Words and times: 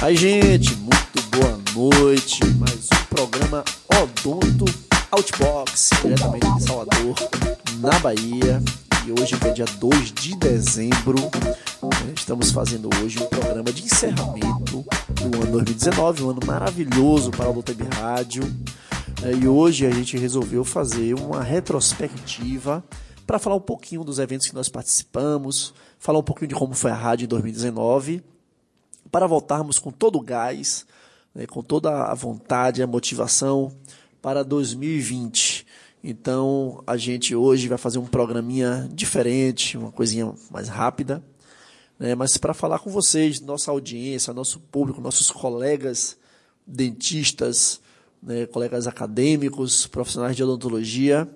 Aí, 0.00 0.14
gente, 0.14 0.76
muito 0.76 1.22
boa 1.32 1.58
noite. 1.74 2.38
Mais 2.54 2.86
um 2.86 3.04
programa 3.16 3.64
Odonto 4.00 4.64
Outbox, 5.10 5.90
diretamente 6.00 6.54
de 6.54 6.62
Salvador, 6.62 7.16
na 7.80 7.98
Bahia. 7.98 8.62
E 9.04 9.10
hoje 9.10 9.34
é 9.44 9.50
dia 9.50 9.64
2 9.64 10.12
de 10.12 10.36
dezembro. 10.36 11.18
Né? 11.18 12.12
Estamos 12.16 12.52
fazendo 12.52 12.88
hoje 13.02 13.18
um 13.20 13.26
programa 13.26 13.72
de 13.72 13.82
encerramento 13.82 14.84
do 15.16 15.36
ano 15.36 15.46
2019, 15.50 16.22
um 16.22 16.30
ano 16.30 16.40
maravilhoso 16.46 17.32
para 17.32 17.48
o 17.48 17.50
Odonto 17.50 17.72
Rádio. 17.96 18.44
É, 19.24 19.32
e 19.32 19.48
hoje 19.48 19.84
a 19.84 19.90
gente 19.90 20.16
resolveu 20.16 20.64
fazer 20.64 21.14
uma 21.14 21.42
retrospectiva 21.42 22.84
para 23.26 23.40
falar 23.40 23.56
um 23.56 23.60
pouquinho 23.60 24.04
dos 24.04 24.20
eventos 24.20 24.46
que 24.46 24.54
nós 24.54 24.68
participamos, 24.68 25.74
falar 25.98 26.20
um 26.20 26.22
pouquinho 26.22 26.50
de 26.50 26.54
como 26.54 26.72
foi 26.72 26.92
a 26.92 26.94
rádio 26.94 27.24
em 27.24 27.28
2019 27.28 28.37
para 29.10 29.26
voltarmos 29.26 29.78
com 29.78 29.90
todo 29.90 30.16
o 30.16 30.22
gás, 30.22 30.86
né, 31.34 31.46
com 31.46 31.62
toda 31.62 32.04
a 32.04 32.14
vontade, 32.14 32.82
a 32.82 32.86
motivação 32.86 33.72
para 34.20 34.42
2020. 34.42 35.66
Então 36.02 36.82
a 36.86 36.96
gente 36.96 37.34
hoje 37.34 37.68
vai 37.68 37.78
fazer 37.78 37.98
um 37.98 38.06
programinha 38.06 38.88
diferente, 38.92 39.76
uma 39.76 39.90
coisinha 39.92 40.32
mais 40.50 40.68
rápida, 40.68 41.22
né, 41.98 42.14
mas 42.14 42.36
para 42.36 42.54
falar 42.54 42.78
com 42.78 42.90
vocês, 42.90 43.40
nossa 43.40 43.70
audiência, 43.70 44.32
nosso 44.32 44.60
público, 44.60 45.00
nossos 45.00 45.30
colegas 45.30 46.16
dentistas, 46.66 47.80
né, 48.22 48.46
colegas 48.46 48.86
acadêmicos, 48.86 49.86
profissionais 49.86 50.36
de 50.36 50.42
odontologia, 50.42 51.28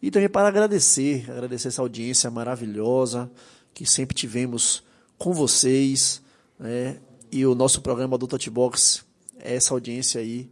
e 0.00 0.10
também 0.10 0.28
para 0.28 0.48
agradecer, 0.48 1.28
agradecer 1.30 1.68
essa 1.68 1.82
audiência 1.82 2.30
maravilhosa 2.30 3.30
que 3.72 3.86
sempre 3.86 4.14
tivemos 4.14 4.82
com 5.18 5.32
vocês, 5.32 6.22
né, 6.58 6.98
e 7.30 7.44
o 7.44 7.54
nosso 7.54 7.80
programa 7.80 8.16
do 8.16 8.26
Touchbox 8.26 9.04
é 9.38 9.56
essa 9.56 9.74
audiência 9.74 10.20
aí 10.20 10.48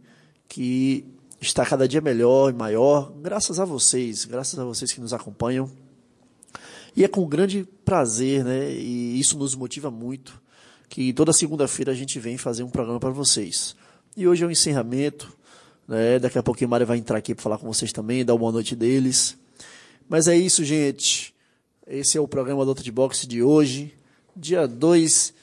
que 0.47 1.05
está 1.39 1.65
cada 1.65 1.87
dia 1.87 2.01
melhor 2.01 2.51
e 2.51 2.53
maior, 2.53 3.11
graças 3.21 3.59
a 3.59 3.65
vocês, 3.65 4.25
graças 4.25 4.57
a 4.59 4.63
vocês 4.63 4.91
que 4.91 5.01
nos 5.01 5.13
acompanham. 5.13 5.69
E 6.95 7.03
é 7.03 7.07
com 7.07 7.27
grande 7.27 7.67
prazer, 7.83 8.43
né? 8.43 8.71
E 8.71 9.19
isso 9.19 9.37
nos 9.37 9.53
motiva 9.53 9.91
muito, 9.91 10.41
que 10.87 11.11
toda 11.13 11.33
segunda-feira 11.33 11.91
a 11.91 11.95
gente 11.95 12.19
vem 12.19 12.37
fazer 12.37 12.63
um 12.63 12.69
programa 12.69 12.99
para 12.99 13.09
vocês. 13.09 13.75
E 14.15 14.27
hoje 14.27 14.43
é 14.43 14.45
o 14.45 14.49
um 14.49 14.51
encerramento, 14.51 15.35
né? 15.87 16.19
Daqui 16.19 16.37
a 16.37 16.43
pouquinho 16.43 16.67
o 16.67 16.71
Mário 16.71 16.87
vai 16.87 16.97
entrar 16.97 17.17
aqui 17.17 17.35
para 17.35 17.43
falar 17.43 17.57
com 17.57 17.67
vocês 17.67 17.91
também, 17.91 18.23
dar 18.23 18.33
uma 18.33 18.39
boa 18.39 18.51
noite 18.51 18.75
deles. 18.75 19.37
Mas 20.07 20.27
é 20.27 20.37
isso, 20.37 20.63
gente. 20.63 21.33
Esse 21.85 22.17
é 22.17 22.21
o 22.21 22.27
programa 22.27 22.65
do 22.65 22.73
Touchbox 22.73 23.27
de 23.27 23.43
hoje, 23.43 23.93
dia 24.35 24.67
2 24.67 25.33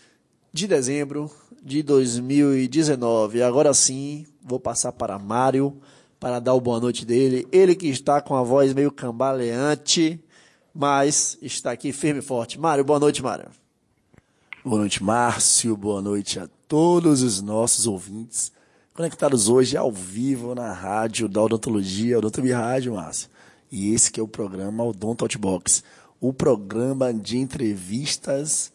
de 0.53 0.69
dezembro 0.69 1.31
de 1.63 1.83
2019. 1.83 3.43
Agora 3.43 3.73
sim, 3.73 4.27
vou 4.43 4.61
passar 4.61 4.93
para 4.93 5.19
Mário 5.19 5.81
para 6.21 6.39
dar 6.39 6.55
o 6.55 6.61
boa 6.61 6.79
noite 6.79 7.07
dele. 7.07 7.49
Ele 7.51 7.75
que 7.75 7.89
está 7.89 8.21
com 8.21 8.37
a 8.37 8.43
voz 8.43 8.75
meio 8.75 8.93
cambaleante, 8.93 10.23
mas 10.75 11.39
está 11.41 11.73
aqui 11.73 11.91
firme 11.91 12.21
e 12.21 12.23
forte. 12.23 12.61
Mário, 12.61 12.85
boa 12.85 13.01
noite, 13.01 13.23
Mário. 13.23 13.49
Boa 14.63 14.79
noite, 14.79 15.03
Márcio. 15.03 15.77
Boa 15.77 16.03
noite 16.03 16.39
a 16.39 16.49
todos 16.69 17.23
os 17.23 17.41
nossos 17.41 17.87
ouvintes 17.87 18.53
conectados 18.93 19.49
hoje 19.49 19.75
ao 19.75 19.91
vivo 19.91 20.55
na 20.55 20.71
rádio 20.71 21.29
da 21.29 21.43
Odontologia, 21.43 22.19
Odontobi 22.19 22.53
Rádio, 22.53 22.95
Márcio. 22.95 23.31
E 23.71 23.95
esse 23.95 24.13
que 24.13 24.21
é 24.21 24.23
o 24.23 24.29
programa 24.29 24.85
Odonto 24.85 25.25
Outbox, 25.25 25.83
o 26.21 26.31
programa 26.31 27.13
de 27.13 27.39
entrevistas 27.39 28.71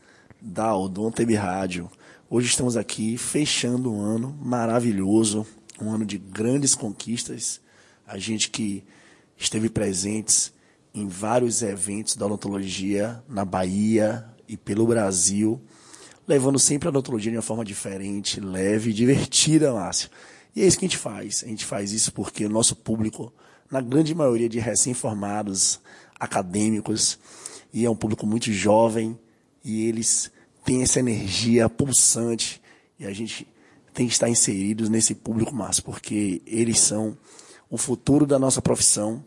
da 0.47 0.73
Web 0.77 1.35
Rádio. 1.35 1.91
Hoje 2.29 2.47
estamos 2.47 2.77
aqui 2.77 3.17
fechando 3.17 3.91
um 3.91 3.99
ano 3.99 4.33
maravilhoso, 4.41 5.45
um 5.79 5.91
ano 5.91 6.05
de 6.05 6.17
grandes 6.17 6.73
conquistas. 6.73 7.59
A 8.07 8.17
gente 8.17 8.49
que 8.49 8.81
esteve 9.35 9.69
presentes 9.69 10.53
em 10.93 11.05
vários 11.05 11.61
eventos 11.61 12.15
da 12.15 12.25
odontologia 12.25 13.21
na 13.27 13.43
Bahia 13.43 14.25
e 14.47 14.55
pelo 14.55 14.87
Brasil, 14.87 15.61
levando 16.25 16.57
sempre 16.57 16.87
a 16.87 16.91
odontologia 16.91 17.29
de 17.29 17.37
uma 17.37 17.43
forma 17.43 17.65
diferente, 17.65 18.39
leve 18.39 18.91
e 18.91 18.93
divertida, 18.93 19.73
Márcio. 19.73 20.09
E 20.55 20.61
é 20.61 20.65
isso 20.65 20.79
que 20.79 20.85
a 20.85 20.87
gente 20.87 20.97
faz. 20.97 21.43
A 21.45 21.47
gente 21.47 21.65
faz 21.65 21.91
isso 21.91 22.13
porque 22.13 22.45
o 22.45 22.49
nosso 22.49 22.73
público, 22.73 23.33
na 23.69 23.81
grande 23.81 24.15
maioria 24.15 24.47
de 24.47 24.59
recém-formados, 24.59 25.81
acadêmicos, 26.17 27.19
e 27.73 27.85
é 27.85 27.89
um 27.89 27.95
público 27.95 28.25
muito 28.25 28.51
jovem, 28.51 29.19
e 29.61 29.85
eles 29.85 30.31
tem 30.67 30.83
essa 30.83 30.99
energia 30.99 31.69
pulsante 31.69 32.61
e 32.99 33.05
a 33.05 33.13
gente 33.13 33.47
tem 33.93 34.05
que 34.05 34.11
estar 34.11 34.27
inseridos 34.27 34.89
nesse 34.89 35.15
público 35.15 35.55
massa, 35.55 35.81
porque 35.81 36.41
eles 36.45 36.77
são 36.77 37.17
o 37.69 37.77
futuro 37.77 38.25
da 38.25 38.37
nossa 38.37 38.61
profissão 38.61 39.23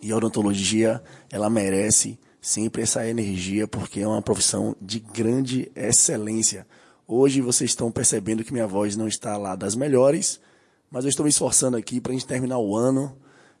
e 0.00 0.12
a 0.12 0.16
odontologia, 0.16 1.02
ela 1.32 1.50
merece 1.50 2.16
sempre 2.40 2.82
essa 2.82 3.04
energia, 3.04 3.66
porque 3.66 4.02
é 4.02 4.06
uma 4.06 4.22
profissão 4.22 4.76
de 4.80 5.00
grande 5.00 5.68
excelência. 5.74 6.64
Hoje 7.08 7.40
vocês 7.40 7.72
estão 7.72 7.90
percebendo 7.90 8.44
que 8.44 8.52
minha 8.52 8.66
voz 8.66 8.94
não 8.94 9.08
está 9.08 9.36
lá 9.36 9.56
das 9.56 9.74
melhores, 9.74 10.40
mas 10.88 11.04
eu 11.04 11.08
estou 11.08 11.24
me 11.24 11.30
esforçando 11.30 11.76
aqui 11.76 12.00
para 12.00 12.12
a 12.12 12.14
gente 12.14 12.26
terminar 12.26 12.58
o 12.58 12.76
ano 12.76 13.16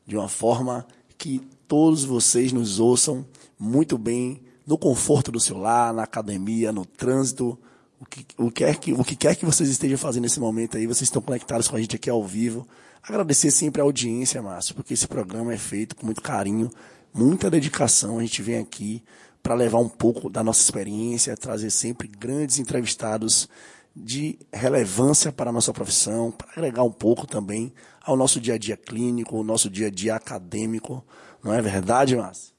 de 0.06 0.16
uma 0.16 0.28
forma 0.28 0.86
que 1.18 1.40
todos 1.66 2.04
vocês 2.04 2.52
nos 2.52 2.78
ouçam 2.78 3.26
muito 3.58 3.98
bem, 3.98 4.40
no 4.66 4.78
conforto 4.78 5.32
do 5.32 5.40
seu 5.40 5.56
lar, 5.56 5.92
na 5.92 6.04
academia, 6.04 6.72
no 6.72 6.84
trânsito, 6.84 7.58
o 8.00 8.06
que, 8.06 8.26
o, 8.36 8.50
que 8.50 8.64
é 8.64 8.74
que, 8.74 8.92
o 8.92 9.04
que 9.04 9.14
quer 9.14 9.36
que 9.36 9.46
vocês 9.46 9.68
estejam 9.68 9.96
fazendo 9.96 10.24
nesse 10.24 10.40
momento 10.40 10.76
aí, 10.76 10.86
vocês 10.86 11.02
estão 11.02 11.22
conectados 11.22 11.68
com 11.68 11.76
a 11.76 11.80
gente 11.80 11.96
aqui 11.96 12.10
ao 12.10 12.24
vivo. 12.24 12.66
Agradecer 13.02 13.50
sempre 13.50 13.80
a 13.80 13.84
audiência, 13.84 14.42
Márcio, 14.42 14.74
porque 14.74 14.94
esse 14.94 15.06
programa 15.06 15.52
é 15.52 15.58
feito 15.58 15.94
com 15.94 16.06
muito 16.06 16.20
carinho, 16.20 16.70
muita 17.14 17.50
dedicação. 17.50 18.18
A 18.18 18.22
gente 18.22 18.42
vem 18.42 18.58
aqui 18.58 19.02
para 19.42 19.54
levar 19.54 19.78
um 19.78 19.88
pouco 19.88 20.30
da 20.30 20.42
nossa 20.42 20.60
experiência, 20.60 21.36
trazer 21.36 21.70
sempre 21.70 22.08
grandes 22.08 22.58
entrevistados 22.58 23.48
de 23.94 24.38
relevância 24.52 25.30
para 25.30 25.50
a 25.50 25.52
nossa 25.52 25.72
profissão, 25.72 26.30
para 26.30 26.50
agregar 26.52 26.82
um 26.82 26.92
pouco 26.92 27.26
também 27.26 27.72
ao 28.02 28.16
nosso 28.16 28.40
dia 28.40 28.54
a 28.54 28.58
dia 28.58 28.76
clínico, 28.76 29.36
ao 29.36 29.44
nosso 29.44 29.68
dia 29.68 29.88
a 29.88 29.90
dia 29.90 30.14
acadêmico. 30.14 31.04
Não 31.42 31.52
é 31.52 31.60
verdade, 31.60 32.16
Márcio? 32.16 32.52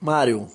Mário, 0.00 0.48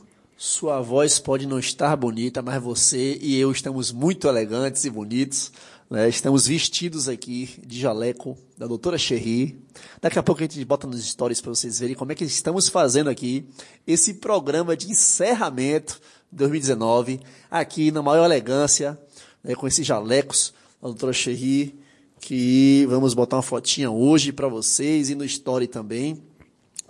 sua 0.44 0.81
voz 0.81 1.19
pode 1.19 1.46
não 1.46 1.59
estar 1.59 1.96
bonita, 1.96 2.41
mas 2.41 2.59
você 2.63 3.16
e 3.22 3.38
eu 3.38 3.52
estamos 3.52 3.91
muito 3.91 4.28
elegantes 4.28 4.84
e 4.85 4.90
bonitos. 4.90 5.52
Né? 5.88 6.09
Estamos 6.09 6.47
vestidos 6.47 7.07
aqui 7.07 7.59
de 7.63 7.79
jaleco 7.79 8.35
da 8.57 8.66
doutora 8.66 8.97
Cherry. 8.97 9.63
Daqui 10.02 10.18
a 10.18 10.24
pouco 10.24 10.41
a 10.41 10.47
gente 10.47 10.66
bota 10.66 10.88
nos 10.88 11.06
stories 11.06 11.40
para 11.40 11.52
vocês 11.52 11.78
verem 11.78 11.96
como 11.96 12.12
é 12.12 12.16
que 12.16 12.24
estamos 12.24 12.68
fazendo 12.69 13.07
aqui 13.07 13.46
esse 13.85 14.16
programa 14.16 14.75
de 14.75 14.90
encerramento 14.90 16.02
de 16.31 16.40
2019, 16.40 17.19
aqui 17.52 17.91
na 17.91 18.02
maior 18.02 18.25
elegância, 18.25 19.00
né? 19.44 19.53
com 19.53 19.68
esses 19.68 19.85
jalecos 19.85 20.56
da 20.81 20.88
doutora 20.88 21.13
Cherry, 21.13 21.79
que 22.19 22.88
vamos 22.90 23.13
botar 23.13 23.35
uma 23.35 23.44
fotinha 23.44 23.91
hoje 23.91 24.31
para 24.31 24.47
vocês 24.47 25.12
e 25.12 25.13
no 25.13 25.23
story 25.23 25.68
também. 25.68 26.19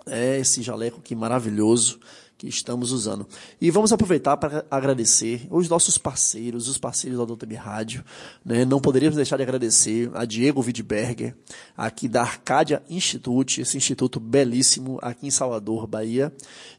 É 0.06 0.38
esse 0.38 0.62
jaleco 0.62 1.00
aqui 1.00 1.14
maravilhoso 1.14 2.00
que 2.42 2.48
estamos 2.48 2.90
usando. 2.90 3.24
E 3.60 3.70
vamos 3.70 3.92
aproveitar 3.92 4.36
para 4.36 4.64
agradecer 4.68 5.46
os 5.48 5.68
nossos 5.68 5.96
parceiros, 5.96 6.66
os 6.66 6.76
parceiros 6.76 7.20
da 7.20 7.24
Doutor 7.24 7.48
Rádio. 7.52 8.04
Né? 8.44 8.64
Não 8.64 8.80
poderíamos 8.80 9.14
deixar 9.14 9.36
de 9.36 9.44
agradecer 9.44 10.10
a 10.12 10.24
Diego 10.24 10.60
Widberger, 10.60 11.36
aqui 11.76 12.08
da 12.08 12.22
Arcádia 12.22 12.82
Institute, 12.90 13.60
esse 13.60 13.76
instituto 13.76 14.18
belíssimo 14.18 14.98
aqui 15.00 15.28
em 15.28 15.30
Salvador, 15.30 15.86
Bahia, 15.86 16.32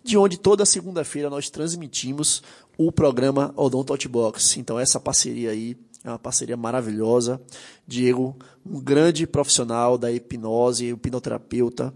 de 0.04 0.18
onde 0.18 0.38
toda 0.38 0.66
segunda-feira 0.66 1.30
nós 1.30 1.50
transmitimos 1.50 2.44
o 2.78 2.92
programa 2.92 3.54
Odonto 3.56 3.94
Outbox. 3.94 4.58
Então 4.58 4.78
essa 4.78 5.00
parceria 5.00 5.52
aí 5.52 5.78
é 6.04 6.10
uma 6.10 6.20
parceria 6.20 6.58
maravilhosa. 6.58 7.42
Diego, 7.88 8.36
um 8.66 8.82
grande 8.82 9.26
profissional 9.26 9.98
da 9.98 10.12
hipnose, 10.12 10.88
hipnoterapeuta, 10.88 11.94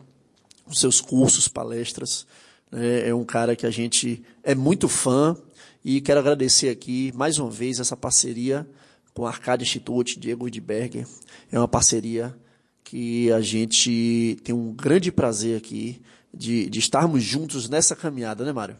os 0.65 0.79
seus 0.79 1.01
cursos, 1.01 1.49
palestras, 1.49 2.25
é, 2.71 3.09
é 3.09 3.15
um 3.15 3.23
cara 3.23 3.55
que 3.55 3.65
a 3.65 3.71
gente 3.71 4.23
é 4.43 4.53
muito 4.53 4.87
fã 4.87 5.35
e 5.83 6.01
quero 6.01 6.19
agradecer 6.19 6.69
aqui 6.69 7.11
mais 7.15 7.37
uma 7.37 7.49
vez 7.49 7.79
essa 7.79 7.95
parceria 7.95 8.67
com 9.13 9.25
a 9.25 9.29
Arcade 9.29 9.63
Institute, 9.63 10.19
Diego 10.19 10.47
Edberger. 10.47 11.07
É 11.51 11.57
uma 11.57 11.67
parceria 11.67 12.35
que 12.83 13.31
a 13.31 13.41
gente 13.41 14.37
tem 14.43 14.53
um 14.53 14.73
grande 14.73 15.11
prazer 15.11 15.57
aqui 15.57 16.01
de, 16.33 16.69
de 16.69 16.79
estarmos 16.79 17.23
juntos 17.23 17.67
nessa 17.67 17.95
caminhada, 17.95 18.45
né, 18.45 18.51
Mário? 18.51 18.77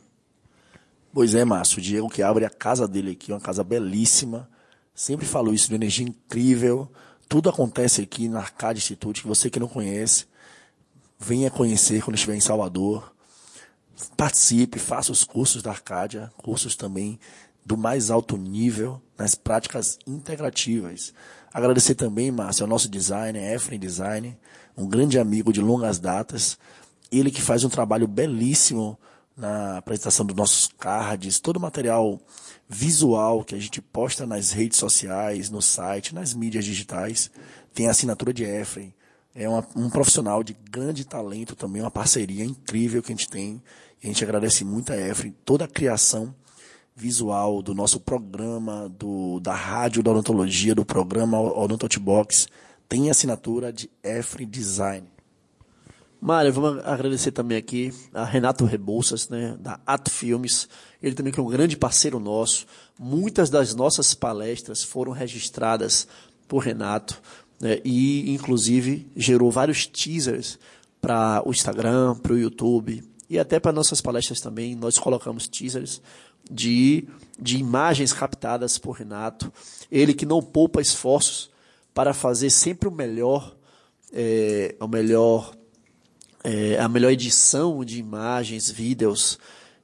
Pois 1.14 1.34
é, 1.34 1.44
Márcio. 1.44 1.80
O 1.80 1.82
Diego 1.82 2.10
que 2.10 2.22
abre 2.22 2.46
a 2.46 2.50
casa 2.50 2.88
dele 2.88 3.12
aqui, 3.12 3.32
uma 3.32 3.40
casa 3.40 3.64
belíssima. 3.64 4.50
Sempre 4.94 5.26
falo 5.26 5.54
isso, 5.54 5.70
de 5.70 5.76
energia 5.76 6.08
incrível. 6.08 6.92
Tudo 7.28 7.50
acontece 7.50 8.02
aqui 8.02 8.28
na 8.28 8.40
Arcade 8.40 8.80
Institute, 8.80 9.22
que 9.22 9.28
você 9.28 9.50
que 9.50 9.60
não 9.60 9.68
conhece, 9.68 10.26
venha 11.20 11.50
conhecer 11.50 12.02
quando 12.04 12.16
estiver 12.16 12.36
em 12.36 12.40
Salvador 12.42 13.12
participe, 14.16 14.80
faça 14.80 15.12
os 15.12 15.24
cursos 15.24 15.62
da 15.62 15.72
Arcádia, 15.72 16.32
cursos 16.38 16.76
também 16.76 17.20
do 17.66 17.76
mais 17.76 18.10
alto 18.10 18.38
nível, 18.38 19.02
nas 19.18 19.36
práticas 19.36 20.00
integrativas. 20.08 21.14
Agradecer 21.54 21.96
também, 21.96 22.32
Márcio, 22.32 22.64
ao 22.64 22.70
nosso 22.70 22.88
designer, 22.88 23.54
Efren 23.54 23.80
Design, 23.80 24.38
um 24.78 24.88
grande 24.88 25.20
amigo 25.20 25.52
de 25.52 25.60
longas 25.60 26.00
datas, 26.00 26.58
ele 27.12 27.32
que 27.32 27.42
faz 27.42 27.64
um 27.64 27.70
trabalho 27.70 28.08
belíssimo 28.08 28.98
na 29.36 29.78
apresentação 29.78 30.26
dos 30.26 30.36
nossos 30.36 30.68
cards, 30.78 31.40
todo 31.40 31.58
o 31.58 31.62
material 31.62 32.20
visual 32.68 33.44
que 33.44 33.56
a 33.56 33.60
gente 33.60 33.82
posta 33.82 34.26
nas 34.26 34.52
redes 34.52 34.78
sociais, 34.78 35.50
no 35.50 35.62
site, 35.62 36.14
nas 36.14 36.34
mídias 36.34 36.66
digitais, 36.66 37.30
tem 37.74 37.88
a 37.88 37.92
assinatura 37.92 38.34
de 38.34 38.44
Efren. 38.44 38.94
É 39.34 39.48
uma, 39.48 39.66
um 39.76 39.90
profissional 39.90 40.44
de 40.44 40.58
grande 40.70 41.06
talento 41.06 41.56
também, 41.56 41.82
uma 41.82 41.92
parceria 41.92 42.44
incrível 42.44 43.04
que 43.04 43.12
a 43.12 43.16
gente 43.16 43.30
tem. 43.30 43.62
E 44.02 44.06
a 44.06 44.08
gente 44.08 44.24
agradece 44.24 44.64
muito 44.64 44.94
a 44.94 44.98
Efren, 44.98 45.34
toda 45.44 45.66
a 45.66 45.68
criação 45.68 46.34
visual 46.96 47.62
do 47.62 47.76
nosso 47.76 48.00
programa, 48.00 48.90
do, 48.90 49.40
da 49.40 49.54
rádio 49.54 50.02
da 50.02 50.12
odontologia, 50.12 50.74
do 50.74 50.84
programa 50.84 51.40
Odontotbox, 51.40 52.48
tem 52.90 53.10
assinatura 53.10 53.72
de 53.72 53.90
Efren 54.04 54.48
Design. 54.48 55.08
Mário, 56.20 56.52
vamos 56.52 56.84
agradecer 56.84 57.32
também 57.32 57.60
aqui 57.60 57.94
a 58.12 58.26
Renato 58.26 58.66
Rebouças, 58.66 59.30
né, 59.30 59.56
da 59.60 59.80
Ato 59.86 60.10
Filmes. 60.10 60.68
Ele 61.02 61.14
também 61.14 61.32
que 61.32 61.40
é 61.40 61.44
um 61.44 61.50
grande 61.50 61.78
parceiro 61.78 62.20
nosso. 62.20 62.66
Muitas 63.00 63.52
das 63.52 63.76
nossas 63.76 64.16
palestras 64.16 64.84
foram 64.84 65.12
registradas 65.12 66.08
por 66.48 66.60
Renato 66.60 67.22
né, 67.60 67.80
e, 67.86 68.34
inclusive, 68.34 69.08
gerou 69.16 69.52
vários 69.52 69.86
teasers 69.86 70.58
para 71.00 71.44
o 71.46 71.52
Instagram, 71.52 72.16
para 72.16 72.34
o 72.34 72.40
YouTube 72.40 73.04
e 73.30 73.38
até 73.38 73.60
para 73.60 73.72
nossas 73.72 74.02
palestras 74.02 74.42
também. 74.42 74.76
Nós 74.76 74.98
colocamos 74.98 75.48
teasers 75.48 76.02
de, 76.50 77.08
de 77.40 77.58
imagens 77.58 78.14
captadas 78.14 78.78
por 78.78 78.92
Renato. 78.92 79.52
Ele 79.92 80.14
que 80.14 80.26
não 80.26 80.42
poupa 80.42 80.82
esforços 80.82 81.50
para 81.94 82.14
fazer 82.14 82.50
sempre 82.50 82.88
o 82.88 82.92
melhor, 82.92 83.56
é, 84.14 84.76
o 84.80 84.88
melhor 84.88 85.54
é, 86.44 86.80
a 86.80 86.88
melhor 86.88 87.12
edição 87.12 87.84
de 87.84 88.00
imagens, 88.00 88.72
vídeos. 88.72 89.38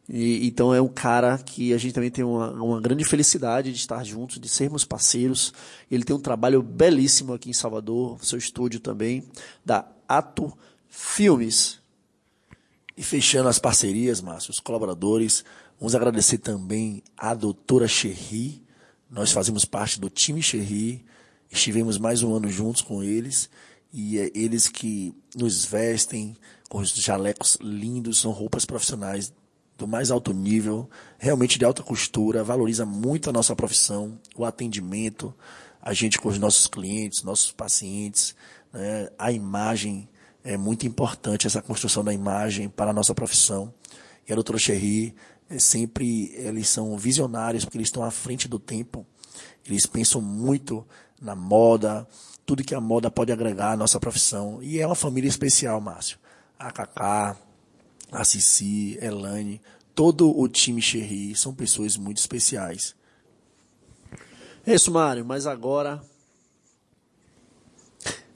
E, 0.07 0.47
então 0.47 0.73
é 0.73 0.81
um 0.81 0.87
cara 0.87 1.37
que 1.37 1.73
a 1.73 1.77
gente 1.77 1.93
também 1.93 2.09
tem 2.09 2.23
uma, 2.23 2.51
uma 2.51 2.79
grande 2.79 3.03
felicidade 3.03 3.71
de 3.71 3.77
estar 3.77 4.03
juntos, 4.05 4.39
de 4.39 4.47
sermos 4.47 4.85
parceiros. 4.85 5.53
Ele 5.91 6.05
tem 6.05 6.15
um 6.15 6.21
trabalho 6.21 6.61
belíssimo 6.61 7.33
aqui 7.33 7.49
em 7.49 7.53
Salvador, 7.53 8.23
seu 8.23 8.37
estúdio 8.37 8.79
também, 8.79 9.23
da 9.65 9.85
Ato 10.07 10.57
Filmes. 10.87 11.82
E 12.95 13.03
fechando 13.03 13.49
as 13.49 13.57
parcerias, 13.57 14.21
Márcio, 14.21 14.51
os 14.51 14.59
colaboradores, 14.59 15.43
vamos 15.79 15.95
agradecer 15.95 16.37
também 16.37 17.01
à 17.17 17.33
doutora 17.33 17.87
Cherry. 17.87 18.61
Nós 19.09 19.31
fazemos 19.31 19.65
parte 19.65 19.99
do 19.99 20.09
time 20.09 20.41
Cherry, 20.41 21.03
estivemos 21.51 21.97
mais 21.97 22.21
um 22.21 22.35
ano 22.35 22.49
juntos 22.49 22.81
com 22.81 23.03
eles 23.03 23.49
e 23.91 24.17
é 24.17 24.31
eles 24.33 24.67
que 24.67 25.13
nos 25.35 25.65
vestem 25.65 26.35
com 26.69 26.79
os 26.79 26.93
jalecos 26.93 27.57
lindos, 27.61 28.19
são 28.19 28.31
roupas 28.31 28.65
profissionais 28.65 29.31
do 29.77 29.87
mais 29.87 30.11
alto 30.11 30.33
nível, 30.33 30.89
realmente 31.17 31.59
de 31.59 31.65
alta 31.65 31.83
costura, 31.83 32.43
valoriza 32.43 32.85
muito 32.85 33.29
a 33.29 33.33
nossa 33.33 33.55
profissão, 33.55 34.19
o 34.35 34.45
atendimento, 34.45 35.33
a 35.81 35.93
gente 35.93 36.19
com 36.19 36.29
os 36.29 36.39
nossos 36.39 36.67
clientes, 36.67 37.23
nossos 37.23 37.51
pacientes, 37.51 38.35
né? 38.71 39.09
a 39.17 39.31
imagem 39.31 40.09
é 40.43 40.57
muito 40.57 40.85
importante, 40.85 41.47
essa 41.47 41.61
construção 41.61 42.03
da 42.03 42.13
imagem 42.13 42.67
para 42.67 42.91
a 42.91 42.93
nossa 42.93 43.15
profissão. 43.15 43.73
E 44.27 44.31
a 44.31 44.35
doutora 44.35 44.59
Cherry, 44.59 45.15
é 45.49 45.59
sempre, 45.59 46.33
eles 46.35 46.67
são 46.67 46.97
visionários, 46.97 47.63
porque 47.63 47.77
eles 47.77 47.87
estão 47.87 48.03
à 48.03 48.11
frente 48.11 48.47
do 48.47 48.59
tempo, 48.59 49.05
eles 49.65 49.85
pensam 49.85 50.21
muito 50.21 50.85
na 51.21 51.35
moda, 51.35 52.07
tudo 52.45 52.63
que 52.63 52.75
a 52.75 52.81
moda 52.81 53.09
pode 53.09 53.31
agregar 53.31 53.71
à 53.71 53.77
nossa 53.77 53.99
profissão. 53.99 54.61
E 54.61 54.79
é 54.79 54.85
uma 54.85 54.95
família 54.95 55.29
especial, 55.29 55.79
Márcio. 55.79 56.17
A 56.59 56.71
Cacá, 56.71 57.37
a 58.11 58.23
Cici, 58.23 58.97
Elaine, 59.01 59.61
todo 59.95 60.37
o 60.37 60.47
time 60.47 60.81
Cherry 60.81 61.35
são 61.35 61.53
pessoas 61.53 61.95
muito 61.95 62.17
especiais. 62.17 62.95
É 64.65 64.75
isso, 64.75 64.91
Mário, 64.91 65.25
mas 65.25 65.45
agora 65.45 66.01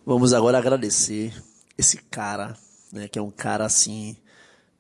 vamos 0.06 0.33
agora 0.33 0.57
agradecer 0.57 1.33
esse 1.77 1.97
cara, 1.97 2.56
né, 2.91 3.07
que 3.07 3.19
é 3.19 3.21
um 3.21 3.31
cara 3.31 3.65
assim, 3.65 4.18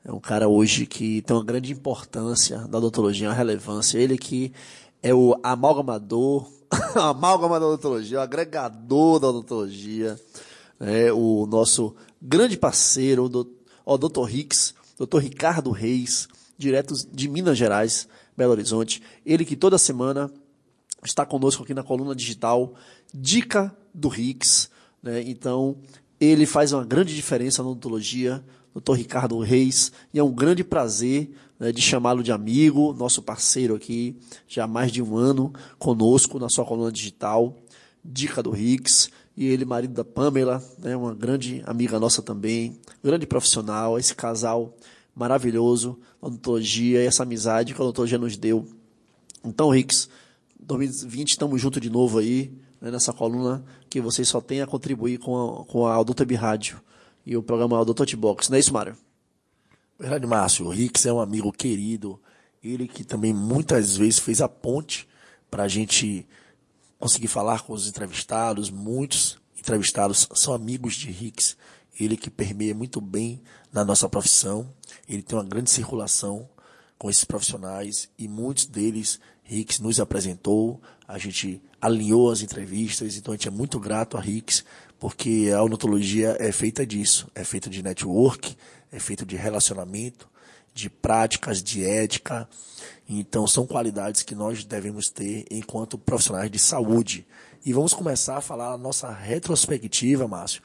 é 0.03 0.11
um 0.11 0.19
cara 0.19 0.47
hoje 0.47 0.85
que 0.85 1.21
tem 1.21 1.35
uma 1.35 1.43
grande 1.43 1.71
importância 1.71 2.59
da 2.67 2.77
odontologia, 2.77 3.27
uma 3.27 3.35
relevância. 3.35 3.97
Ele 3.97 4.17
que 4.17 4.53
é 5.03 5.13
o 5.13 5.39
amalgamador 5.43 6.49
amálgama 6.95 7.59
da 7.59 7.67
odontologia, 7.67 8.19
o 8.19 8.21
agregador 8.21 9.19
da 9.19 9.29
odontologia, 9.29 10.19
né, 10.79 11.11
o 11.11 11.45
nosso 11.45 11.95
grande 12.21 12.57
parceiro, 12.57 13.29
o, 13.85 13.97
Dr. 13.97 14.23
Rix, 14.23 14.73
Dr. 14.97 15.19
Ricardo 15.19 15.71
Reis, 15.71 16.27
direto 16.57 16.93
de 17.11 17.27
Minas 17.27 17.57
Gerais, 17.57 18.07
Belo 18.35 18.51
Horizonte. 18.51 19.01
Ele 19.25 19.45
que 19.45 19.55
toda 19.55 19.77
semana 19.77 20.31
está 21.03 21.25
conosco 21.25 21.63
aqui 21.63 21.73
na 21.73 21.83
coluna 21.83 22.15
digital 22.15 22.73
Dica 23.13 23.75
do 23.93 24.07
Rix. 24.07 24.69
Né? 25.01 25.23
Então, 25.27 25.77
ele 26.19 26.45
faz 26.45 26.73
uma 26.73 26.83
grande 26.83 27.15
diferença 27.15 27.61
na 27.61 27.69
odontologia, 27.69 28.43
Dr. 28.75 28.93
Ricardo 28.93 29.39
Reis, 29.39 29.91
e 30.13 30.19
é 30.19 30.23
um 30.23 30.31
grande 30.31 30.63
prazer 30.63 31.31
né, 31.59 31.71
de 31.71 31.81
chamá-lo 31.81 32.23
de 32.23 32.31
amigo, 32.31 32.93
nosso 32.93 33.21
parceiro 33.21 33.75
aqui, 33.75 34.15
já 34.47 34.65
há 34.65 34.67
mais 34.67 34.91
de 34.91 35.01
um 35.01 35.17
ano 35.17 35.53
conosco 35.79 36.39
na 36.39 36.49
sua 36.49 36.65
coluna 36.65 36.91
digital, 36.91 37.55
Dica 38.03 38.41
do 38.41 38.51
Rix, 38.51 39.09
e 39.35 39.45
ele, 39.45 39.65
marido 39.65 39.93
da 39.93 40.03
Pamela, 40.03 40.63
né, 40.79 40.95
uma 40.95 41.13
grande 41.13 41.61
amiga 41.65 41.99
nossa 41.99 42.21
também, 42.21 42.77
grande 43.03 43.27
profissional, 43.27 43.99
esse 43.99 44.15
casal 44.15 44.75
maravilhoso, 45.15 45.99
odontologia 46.21 47.01
e 47.01 47.05
essa 47.05 47.23
amizade 47.23 47.73
que 47.73 47.81
a 47.81 47.83
odontologia 47.83 48.17
nos 48.17 48.37
deu. 48.37 48.67
Então, 49.43 49.69
Rix, 49.69 50.09
2020 50.59 51.29
estamos 51.29 51.61
juntos 51.61 51.81
de 51.81 51.89
novo 51.89 52.19
aí, 52.19 52.51
né, 52.81 52.91
nessa 52.91 53.13
coluna 53.13 53.63
que 53.89 53.99
vocês 54.01 54.27
só 54.27 54.41
têm 54.41 54.61
a 54.61 54.67
contribuir 54.67 55.19
com 55.19 55.61
a, 55.61 55.65
com 55.65 55.87
a 55.87 55.99
Odontobi 55.99 56.35
Rádio 56.35 56.81
e 57.25 57.35
o 57.35 57.43
programa 57.43 57.79
Odontot 57.79 58.15
Box. 58.15 58.49
Não 58.49 58.55
é 58.55 58.59
isso, 58.59 58.73
Mário? 58.73 58.95
Verdade, 59.99 60.27
Márcio. 60.27 60.65
O 60.65 60.69
Rix 60.69 61.05
é 61.05 61.11
um 61.11 61.19
amigo 61.19 61.51
querido. 61.51 62.19
Ele 62.63 62.87
que 62.87 63.03
também 63.03 63.33
muitas 63.33 63.97
vezes 63.97 64.19
fez 64.19 64.41
a 64.41 64.47
ponte 64.47 65.07
para 65.49 65.63
a 65.63 65.67
gente 65.67 66.27
conseguir 66.99 67.27
falar 67.27 67.63
com 67.63 67.73
os 67.73 67.87
entrevistados. 67.87 68.69
Muitos 68.69 69.39
entrevistados 69.57 70.27
são 70.35 70.53
amigos 70.53 70.95
de 70.95 71.11
Rix. 71.11 71.57
Ele 71.99 72.15
que 72.15 72.29
permeia 72.29 72.75
muito 72.75 73.01
bem 73.01 73.41
na 73.73 73.83
nossa 73.83 74.07
profissão. 74.07 74.71
Ele 75.09 75.23
tem 75.23 75.37
uma 75.37 75.43
grande 75.43 75.69
circulação 75.69 76.47
com 76.97 77.09
esses 77.09 77.23
profissionais 77.23 78.09
e 78.17 78.27
muitos 78.27 78.65
deles 78.65 79.19
Rix 79.47 79.79
nos 79.79 79.97
apresentou, 79.97 80.79
a 81.07 81.17
gente 81.17 81.61
alinhou 81.81 82.29
as 82.29 82.41
entrevistas, 82.41 83.15
então 83.15 83.33
a 83.33 83.37
gente 83.37 83.47
é 83.47 83.51
muito 83.51 83.79
grato 83.79 84.17
a 84.17 84.21
Rix, 84.21 84.65
porque 84.99 85.49
a 85.55 85.63
odontologia 85.63 86.35
é 86.37 86.51
feita 86.51 86.85
disso, 86.85 87.29
é 87.33 87.45
feita 87.45 87.69
de 87.69 87.81
network, 87.81 88.57
é 88.91 88.99
feito 88.99 89.25
de 89.25 89.37
relacionamento, 89.37 90.27
de 90.73 90.89
práticas, 90.89 91.63
de 91.63 91.85
ética. 91.85 92.47
Então, 93.07 93.47
são 93.47 93.65
qualidades 93.65 94.21
que 94.21 94.35
nós 94.35 94.65
devemos 94.65 95.09
ter 95.09 95.45
enquanto 95.49 95.97
profissionais 95.97 96.51
de 96.51 96.59
saúde. 96.59 97.25
E 97.65 97.71
vamos 97.71 97.93
começar 97.93 98.37
a 98.37 98.41
falar 98.41 98.73
a 98.73 98.77
nossa 98.77 99.09
retrospectiva, 99.09 100.27
Márcio, 100.27 100.61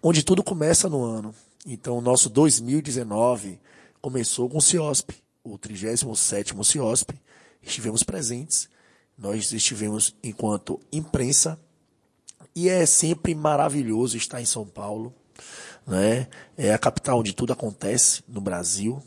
onde 0.00 0.22
tudo 0.22 0.44
começa 0.44 0.88
no 0.88 1.02
ano. 1.02 1.34
Então, 1.66 1.98
o 1.98 2.00
nosso 2.00 2.30
2019 2.30 3.58
começou 4.00 4.48
com 4.48 4.58
o 4.58 4.62
CIOSP, 4.62 5.12
o 5.42 5.58
37º 5.58 6.62
CIOSP. 6.62 7.14
Estivemos 7.62 8.02
presentes, 8.02 8.68
nós 9.16 9.52
estivemos 9.52 10.14
enquanto 10.22 10.80
imprensa, 10.92 11.58
e 12.54 12.68
é 12.68 12.84
sempre 12.84 13.34
maravilhoso 13.34 14.16
estar 14.16 14.40
em 14.40 14.44
São 14.44 14.66
Paulo, 14.66 15.14
né? 15.86 16.28
É 16.56 16.72
a 16.72 16.78
capital 16.78 17.20
onde 17.20 17.32
tudo 17.32 17.52
acontece 17.52 18.22
no 18.28 18.40
Brasil, 18.40 19.02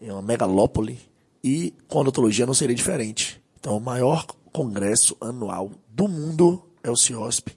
é 0.00 0.12
uma 0.12 0.22
megalópole 0.22 0.98
e 1.42 1.74
com 1.88 1.98
a 1.98 2.00
odontologia 2.02 2.46
não 2.46 2.54
seria 2.54 2.74
diferente. 2.74 3.42
Então, 3.58 3.76
o 3.76 3.80
maior 3.80 4.26
congresso 4.52 5.16
anual 5.20 5.70
do 5.88 6.08
mundo 6.08 6.64
é 6.82 6.90
o 6.90 6.96
CIOSP 6.96 7.56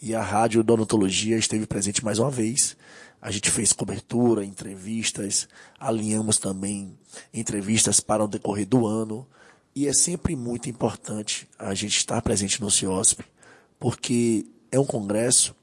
e 0.00 0.14
a 0.14 0.22
Rádio 0.22 0.60
Odontologia 0.60 1.36
esteve 1.36 1.66
presente 1.66 2.04
mais 2.04 2.18
uma 2.18 2.30
vez. 2.30 2.76
A 3.20 3.30
gente 3.30 3.50
fez 3.50 3.72
cobertura, 3.72 4.44
entrevistas, 4.44 5.46
alinhamos 5.78 6.38
também 6.38 6.98
entrevistas 7.34 8.00
para 8.00 8.24
o 8.24 8.28
decorrer 8.28 8.66
do 8.66 8.86
ano. 8.86 9.26
E 9.74 9.86
é 9.86 9.92
sempre 9.92 10.34
muito 10.34 10.68
importante 10.68 11.48
a 11.58 11.74
gente 11.74 11.96
estar 11.96 12.20
presente 12.22 12.60
no 12.60 12.70
CIOSP, 12.70 13.24
porque 13.78 14.44
é 14.70 14.78
um 14.78 14.84
congresso 14.84 15.54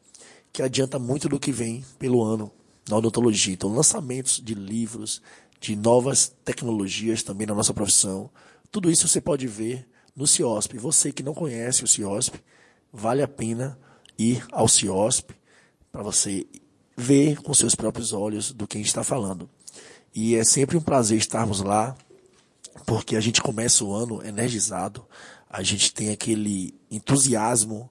que 0.51 0.61
adianta 0.61 0.97
muito 0.97 1.27
do 1.27 1.39
que 1.39 1.51
vem 1.51 1.85
pelo 1.99 2.23
ano 2.23 2.51
na 2.89 2.97
odontologia. 2.97 3.53
Então, 3.53 3.73
lançamentos 3.73 4.41
de 4.43 4.53
livros, 4.53 5.21
de 5.59 5.75
novas 5.75 6.33
tecnologias 6.43 7.23
também 7.23 7.47
na 7.47 7.53
nossa 7.55 7.73
profissão. 7.73 8.29
Tudo 8.71 8.89
isso 8.89 9.07
você 9.07 9.19
pode 9.19 9.47
ver 9.47 9.87
no 10.15 10.25
CIOSP. 10.25 10.77
Você 10.77 11.11
que 11.11 11.23
não 11.23 11.33
conhece 11.33 11.83
o 11.83 11.87
CIOSP, 11.87 12.39
vale 12.91 13.21
a 13.21 13.27
pena 13.27 13.77
ir 14.17 14.45
ao 14.51 14.67
CIOSP 14.67 15.33
para 15.91 16.01
você 16.01 16.45
ver 16.95 17.41
com 17.41 17.53
seus 17.53 17.75
próprios 17.75 18.13
olhos 18.13 18.51
do 18.51 18.67
que 18.67 18.77
a 18.77 18.79
gente 18.79 18.87
está 18.87 19.03
falando. 19.03 19.49
E 20.13 20.35
é 20.35 20.43
sempre 20.43 20.77
um 20.77 20.81
prazer 20.81 21.17
estarmos 21.17 21.61
lá, 21.61 21.95
porque 22.85 23.15
a 23.15 23.21
gente 23.21 23.41
começa 23.41 23.83
o 23.83 23.93
ano 23.93 24.25
energizado, 24.25 25.05
a 25.49 25.63
gente 25.63 25.93
tem 25.93 26.09
aquele 26.09 26.73
entusiasmo 26.89 27.89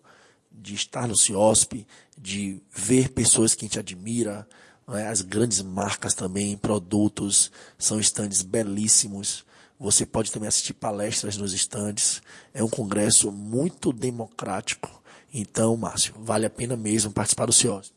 de 0.50 0.74
estar 0.74 1.06
no 1.06 1.16
CIOSP, 1.16 1.86
de 2.16 2.60
ver 2.74 3.10
pessoas 3.10 3.54
que 3.54 3.64
a 3.64 3.68
gente 3.68 3.78
admira, 3.78 4.46
né? 4.86 5.08
as 5.08 5.22
grandes 5.22 5.60
marcas 5.62 6.14
também, 6.14 6.56
produtos, 6.56 7.50
são 7.78 8.00
estandes 8.00 8.42
belíssimos. 8.42 9.44
Você 9.78 10.06
pode 10.06 10.32
também 10.32 10.48
assistir 10.48 10.74
palestras 10.74 11.36
nos 11.36 11.52
estandes. 11.52 12.22
É 12.54 12.64
um 12.64 12.68
congresso 12.68 13.30
muito 13.30 13.92
democrático. 13.92 15.02
Então, 15.32 15.76
Márcio, 15.76 16.14
vale 16.18 16.46
a 16.46 16.50
pena 16.50 16.76
mesmo 16.76 17.12
participar 17.12 17.46
do 17.46 17.52
CIOSP. 17.52 17.94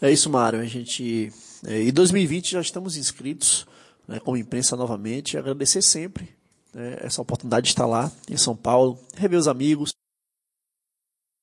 É 0.00 0.10
isso, 0.10 0.30
Mário. 0.30 0.60
A 0.60 0.64
gente. 0.64 1.30
É, 1.66 1.82
em 1.82 1.92
2020 1.92 2.52
já 2.52 2.60
estamos 2.60 2.96
inscritos 2.96 3.66
né, 4.06 4.20
como 4.20 4.36
imprensa 4.36 4.76
novamente. 4.76 5.36
Agradecer 5.36 5.82
sempre 5.82 6.36
né, 6.72 6.98
essa 7.00 7.22
oportunidade 7.22 7.64
de 7.64 7.72
estar 7.72 7.86
lá 7.86 8.10
em 8.28 8.36
São 8.36 8.56
Paulo, 8.56 8.98
rever 9.16 9.38
os 9.38 9.48
amigos, 9.48 9.92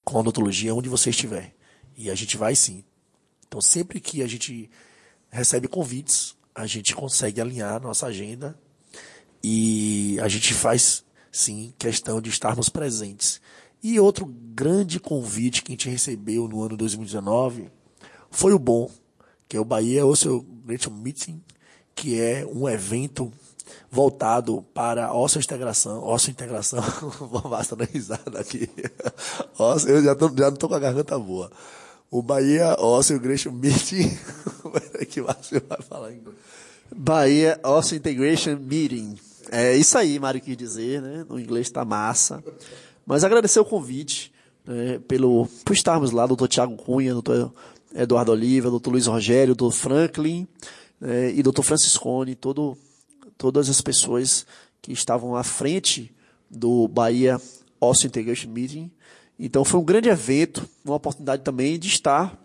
com 0.03 0.17
a 0.17 0.21
odontologia 0.21 0.73
onde 0.73 0.89
você 0.89 1.09
estiver. 1.09 1.55
E 1.95 2.09
a 2.09 2.15
gente 2.15 2.37
vai 2.37 2.55
sim. 2.55 2.83
Então, 3.47 3.61
sempre 3.61 3.99
que 3.99 4.23
a 4.23 4.27
gente 4.27 4.69
recebe 5.29 5.67
convites, 5.67 6.35
a 6.53 6.65
gente 6.65 6.95
consegue 6.95 7.39
alinhar 7.39 7.81
nossa 7.81 8.07
agenda 8.07 8.57
e 9.43 10.17
a 10.21 10.27
gente 10.27 10.53
faz 10.53 11.03
sim 11.31 11.73
questão 11.77 12.21
de 12.21 12.29
estarmos 12.29 12.69
presentes. 12.69 13.41
E 13.83 13.99
outro 13.99 14.25
grande 14.25 14.99
convite 14.99 15.63
que 15.63 15.71
a 15.71 15.73
gente 15.73 15.89
recebeu 15.89 16.47
no 16.47 16.61
ano 16.61 16.77
2019 16.77 17.71
foi 18.29 18.53
o 18.53 18.59
bom, 18.59 18.89
que 19.47 19.57
é 19.57 19.59
o 19.59 19.65
Bahia 19.65 20.05
Ocean 20.05 20.43
Meeting, 20.91 21.41
que 21.95 22.19
é 22.19 22.45
um 22.45 22.67
evento 22.67 23.31
voltado 23.89 24.65
para 24.73 25.13
óssea 25.13 25.39
integração, 25.39 26.01
óssea 26.01 26.31
integração, 26.31 26.83
basta 27.49 27.75
dar 27.75 27.85
risada 27.85 28.39
aqui. 28.39 28.69
Óssea, 29.57 29.91
eu 29.91 30.03
já, 30.03 30.15
tô, 30.15 30.29
já 30.29 30.47
não 30.47 30.53
estou 30.53 30.69
com 30.69 30.75
a 30.75 30.79
garganta 30.79 31.17
boa. 31.19 31.51
O 32.09 32.21
Bahia 32.21 32.75
Ósseo 32.79 33.15
Integration 33.15 33.51
Meeting, 33.51 34.17
é 34.95 35.05
que 35.05 35.21
você 35.21 35.59
vai 35.59 35.81
falar 35.81 36.11
inglês. 36.11 36.37
Bahia 36.93 37.59
Ósseo 37.63 37.97
Integration 37.97 38.57
Meeting. 38.57 39.15
É 39.49 39.75
isso 39.75 39.97
aí, 39.97 40.19
Mário 40.19 40.41
quis 40.41 40.57
dizer, 40.57 41.01
né? 41.01 41.25
No 41.27 41.39
inglês 41.39 41.67
está 41.67 41.85
massa. 41.85 42.43
Mas 43.05 43.23
agradecer 43.23 43.59
o 43.59 43.65
convite 43.65 44.31
né, 44.65 44.99
pelo, 45.07 45.47
por 45.65 45.73
estarmos 45.73 46.11
lá, 46.11 46.25
doutor 46.25 46.47
Tiago 46.47 46.75
Cunha, 46.75 47.13
doutor 47.13 47.53
Eduardo 47.95 48.31
Oliva, 48.31 48.69
doutor 48.69 48.91
Luiz 48.91 49.07
Rogério, 49.07 49.55
doutor 49.55 49.75
Franklin 49.75 50.47
né, 51.01 51.33
e 51.33 51.41
doutor 51.41 51.63
Franciscone, 51.63 52.35
todo 52.35 52.77
todas 53.37 53.69
as 53.69 53.81
pessoas 53.81 54.45
que 54.81 54.93
estavam 54.93 55.35
à 55.35 55.43
frente 55.43 56.13
do 56.47 56.87
Bahia 56.87 57.41
Osso 57.79 58.05
Integration 58.05 58.49
Meeting. 58.49 58.91
Então 59.39 59.65
foi 59.65 59.79
um 59.79 59.83
grande 59.83 60.09
evento, 60.09 60.69
uma 60.85 60.95
oportunidade 60.95 61.41
também 61.41 61.79
de 61.79 61.87
estar 61.87 62.39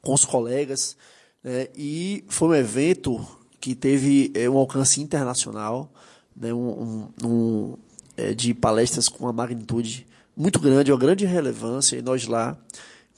com 0.00 0.14
os 0.14 0.24
colegas, 0.24 0.96
né, 1.42 1.66
e 1.76 2.24
foi 2.28 2.48
um 2.48 2.54
evento 2.54 3.26
que 3.60 3.74
teve 3.74 4.30
é, 4.34 4.48
um 4.48 4.56
alcance 4.56 5.00
internacional, 5.00 5.92
né, 6.34 6.54
um, 6.54 7.10
um, 7.20 7.26
um 7.26 7.76
é, 8.16 8.32
de 8.32 8.54
palestras 8.54 9.08
com 9.08 9.24
uma 9.24 9.32
magnitude 9.32 10.06
muito 10.36 10.60
grande, 10.60 10.92
uma 10.92 10.98
grande 10.98 11.26
relevância, 11.26 11.96
e 11.96 12.02
nós 12.02 12.26
lá 12.26 12.56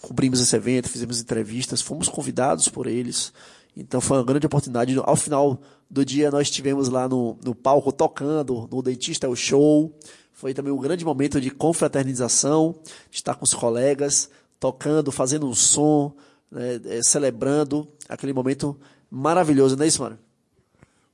cobrimos 0.00 0.40
esse 0.40 0.56
evento, 0.56 0.88
fizemos 0.88 1.20
entrevistas, 1.20 1.80
fomos 1.80 2.08
convidados 2.08 2.68
por 2.68 2.86
eles, 2.86 3.32
então 3.76 4.00
foi 4.00 4.18
uma 4.18 4.24
grande 4.24 4.46
oportunidade. 4.46 4.94
Ao 5.02 5.16
final 5.16 5.60
do 5.90 6.04
dia 6.04 6.30
nós 6.30 6.48
estivemos 6.48 6.88
lá 6.88 7.08
no, 7.08 7.38
no 7.44 7.54
palco 7.54 7.92
tocando, 7.92 8.68
no 8.70 8.82
Dentista 8.82 9.26
é 9.26 9.30
o 9.30 9.36
Show. 9.36 9.92
Foi 10.32 10.52
também 10.52 10.72
um 10.72 10.78
grande 10.78 11.04
momento 11.04 11.40
de 11.40 11.50
confraternização, 11.50 12.74
de 13.10 13.16
estar 13.16 13.34
com 13.34 13.44
os 13.44 13.54
colegas, 13.54 14.28
tocando, 14.58 15.12
fazendo 15.12 15.46
um 15.46 15.54
som, 15.54 16.14
né, 16.50 16.80
é, 16.84 17.02
celebrando 17.02 17.88
aquele 18.08 18.32
momento 18.32 18.78
maravilhoso, 19.10 19.76
não 19.76 19.84
é 19.84 19.88
isso, 19.88 20.02
mano? 20.02 20.18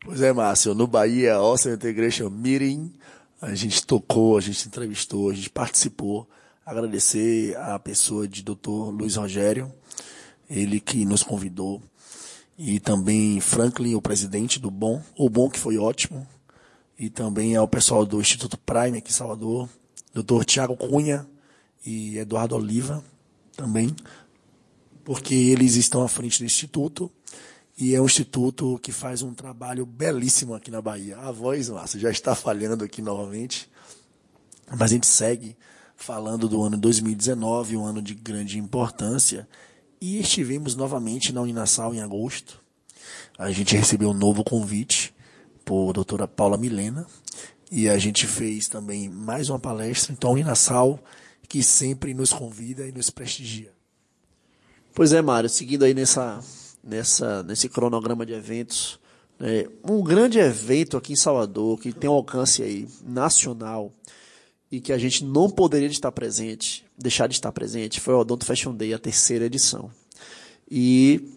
Pois 0.04 0.20
é, 0.22 0.32
Márcio. 0.32 0.74
No 0.74 0.86
Bahia 0.86 1.34
Awesome 1.34 1.74
Integration 1.74 2.30
Meeting, 2.30 2.92
a 3.40 3.54
gente 3.54 3.84
tocou, 3.84 4.36
a 4.36 4.40
gente 4.40 4.66
entrevistou, 4.66 5.30
a 5.30 5.34
gente 5.34 5.50
participou. 5.50 6.28
Agradecer 6.64 7.56
a 7.56 7.78
pessoa 7.78 8.28
de 8.28 8.42
Dr. 8.42 8.90
Luiz 8.92 9.16
Rogério, 9.16 9.72
ele 10.48 10.80
que 10.80 11.04
nos 11.04 11.22
convidou 11.22 11.82
e 12.58 12.80
também 12.80 13.40
Franklin, 13.40 13.94
o 13.94 14.02
presidente 14.02 14.58
do 14.58 14.68
Bom, 14.68 15.00
o 15.16 15.30
Bom 15.30 15.48
que 15.48 15.60
foi 15.60 15.78
ótimo, 15.78 16.26
e 16.98 17.08
também 17.08 17.54
ao 17.54 17.68
pessoal 17.68 18.04
do 18.04 18.20
Instituto 18.20 18.58
Prime 18.58 18.98
aqui 18.98 19.10
em 19.10 19.14
Salvador, 19.14 19.68
Dr. 20.12 20.42
Tiago 20.44 20.76
Cunha 20.76 21.24
e 21.86 22.18
Eduardo 22.18 22.56
Oliva 22.56 23.04
também, 23.56 23.94
porque 25.04 25.34
eles 25.34 25.76
estão 25.76 26.02
à 26.02 26.08
frente 26.08 26.40
do 26.40 26.44
instituto 26.44 27.08
e 27.78 27.94
é 27.94 28.00
um 28.00 28.06
instituto 28.06 28.80
que 28.82 28.90
faz 28.90 29.22
um 29.22 29.32
trabalho 29.32 29.86
belíssimo 29.86 30.54
aqui 30.54 30.68
na 30.68 30.82
Bahia. 30.82 31.16
A 31.18 31.30
voz, 31.30 31.68
nossa, 31.68 31.96
já 31.96 32.10
está 32.10 32.34
falhando 32.34 32.82
aqui 32.82 33.00
novamente, 33.00 33.70
mas 34.68 34.82
a 34.82 34.94
gente 34.94 35.06
segue 35.06 35.56
falando 35.94 36.48
do 36.48 36.60
ano 36.60 36.76
2019, 36.76 37.76
um 37.76 37.84
ano 37.84 38.02
de 38.02 38.14
grande 38.14 38.58
importância 38.58 39.48
e 40.00 40.18
estivemos 40.18 40.74
novamente 40.74 41.32
na 41.32 41.42
Uninassal 41.42 41.94
em 41.94 42.00
agosto. 42.00 42.60
A 43.38 43.50
gente 43.50 43.76
recebeu 43.76 44.10
um 44.10 44.14
novo 44.14 44.44
convite 44.44 45.14
por 45.64 45.92
doutora 45.92 46.26
Paula 46.26 46.56
Milena 46.56 47.06
e 47.70 47.88
a 47.88 47.98
gente 47.98 48.26
fez 48.26 48.68
também 48.68 49.08
mais 49.08 49.48
uma 49.48 49.58
palestra. 49.58 50.12
Então, 50.12 50.30
a 50.30 50.32
Uninassal, 50.34 50.98
que 51.48 51.62
sempre 51.62 52.14
nos 52.14 52.32
convida 52.32 52.86
e 52.86 52.92
nos 52.92 53.10
prestigia. 53.10 53.72
Pois 54.94 55.12
é, 55.12 55.22
Mário, 55.22 55.48
seguindo 55.48 55.84
aí 55.84 55.94
nessa, 55.94 56.40
nessa, 56.82 57.42
nesse 57.42 57.68
cronograma 57.68 58.26
de 58.26 58.32
eventos, 58.32 58.98
né, 59.38 59.66
um 59.88 60.02
grande 60.02 60.38
evento 60.38 60.96
aqui 60.96 61.12
em 61.12 61.16
Salvador, 61.16 61.78
que 61.78 61.92
tem 61.92 62.10
um 62.10 62.14
alcance 62.14 62.62
aí 62.62 62.88
nacional, 63.04 63.92
e 64.70 64.80
que 64.80 64.92
a 64.92 64.98
gente 64.98 65.24
não 65.24 65.48
poderia 65.48 65.88
estar 65.88 66.12
presente, 66.12 66.84
deixar 66.96 67.26
de 67.26 67.34
estar 67.34 67.50
presente, 67.52 68.00
foi 68.00 68.14
o 68.14 68.18
Odonto 68.18 68.44
Fashion 68.44 68.74
Day, 68.74 68.92
a 68.92 68.98
terceira 68.98 69.46
edição. 69.46 69.90
E 70.70 71.32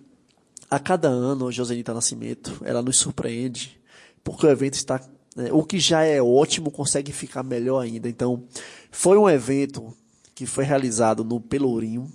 a 0.69 0.79
cada 0.79 1.07
ano, 1.07 1.47
a 1.47 1.51
Josenita 1.51 1.93
Nascimento, 1.93 2.61
ela 2.63 2.81
nos 2.81 2.97
surpreende, 2.97 3.79
porque 4.23 4.45
o 4.45 4.49
evento 4.49 4.73
está, 4.73 5.01
né, 5.35 5.51
o 5.51 5.63
que 5.63 5.79
já 5.79 6.03
é 6.03 6.21
ótimo 6.21 6.71
consegue 6.71 7.11
ficar 7.11 7.43
melhor 7.43 7.79
ainda. 7.79 8.09
Então, 8.09 8.43
foi 8.91 9.17
um 9.17 9.29
evento 9.29 9.93
que 10.35 10.45
foi 10.45 10.63
realizado 10.63 11.23
no 11.23 11.39
Pelourinho 11.39 12.11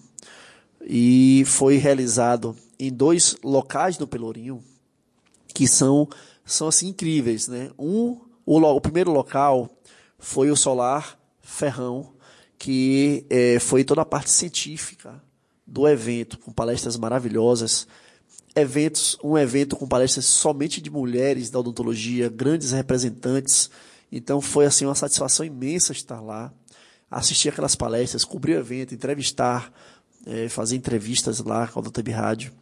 e 0.83 1.43
foi 1.47 1.77
realizado 1.77 2.55
em 2.79 2.93
dois 2.93 3.37
locais 3.43 3.97
do 3.97 4.07
Pelourinho 4.07 4.63
que 5.55 5.67
são 5.67 6.09
são 6.45 6.69
assim 6.69 6.89
incríveis, 6.89 7.49
né? 7.49 7.71
Um 7.79 8.21
o, 8.45 8.59
o 8.59 8.81
primeiro 8.81 9.11
local 9.11 9.71
foi 10.19 10.51
o 10.51 10.57
Solar 10.57 11.19
Ferrão, 11.41 12.15
que 12.59 13.27
é, 13.31 13.59
foi 13.59 13.85
toda 13.85 14.03
a 14.03 14.07
parte 14.07 14.31
científica 14.31 15.23
do 15.67 15.87
evento, 15.87 16.39
com 16.39 16.53
palestras 16.53 16.97
maravilhosas. 16.97 17.87
Eventos, 18.55 19.19
um 19.23 19.37
evento 19.37 19.77
com 19.77 19.87
palestras 19.87 20.25
somente 20.25 20.81
de 20.81 20.91
mulheres 20.91 21.51
da 21.51 21.59
odontologia, 21.59 22.29
grandes 22.29 22.73
representantes. 22.73 23.71
Então 24.11 24.41
foi 24.41 24.67
assim 24.67 24.87
uma 24.87 24.95
satisfação 24.95 25.45
imensa 25.45 25.93
estar 25.93 26.21
lá, 26.21 26.53
assistir 27.11 27.51
aquelas 27.51 27.75
palestras, 27.75 28.25
cobrir 28.25 28.55
o 28.55 28.59
evento, 28.59 28.95
entrevistar, 28.95 29.73
é, 30.25 30.49
fazer 30.49 30.77
entrevistas 30.77 31.41
lá 31.41 31.67
com 31.69 31.81
a 31.81 31.83
Doutor 31.83 32.09
Rádio. 32.09 32.53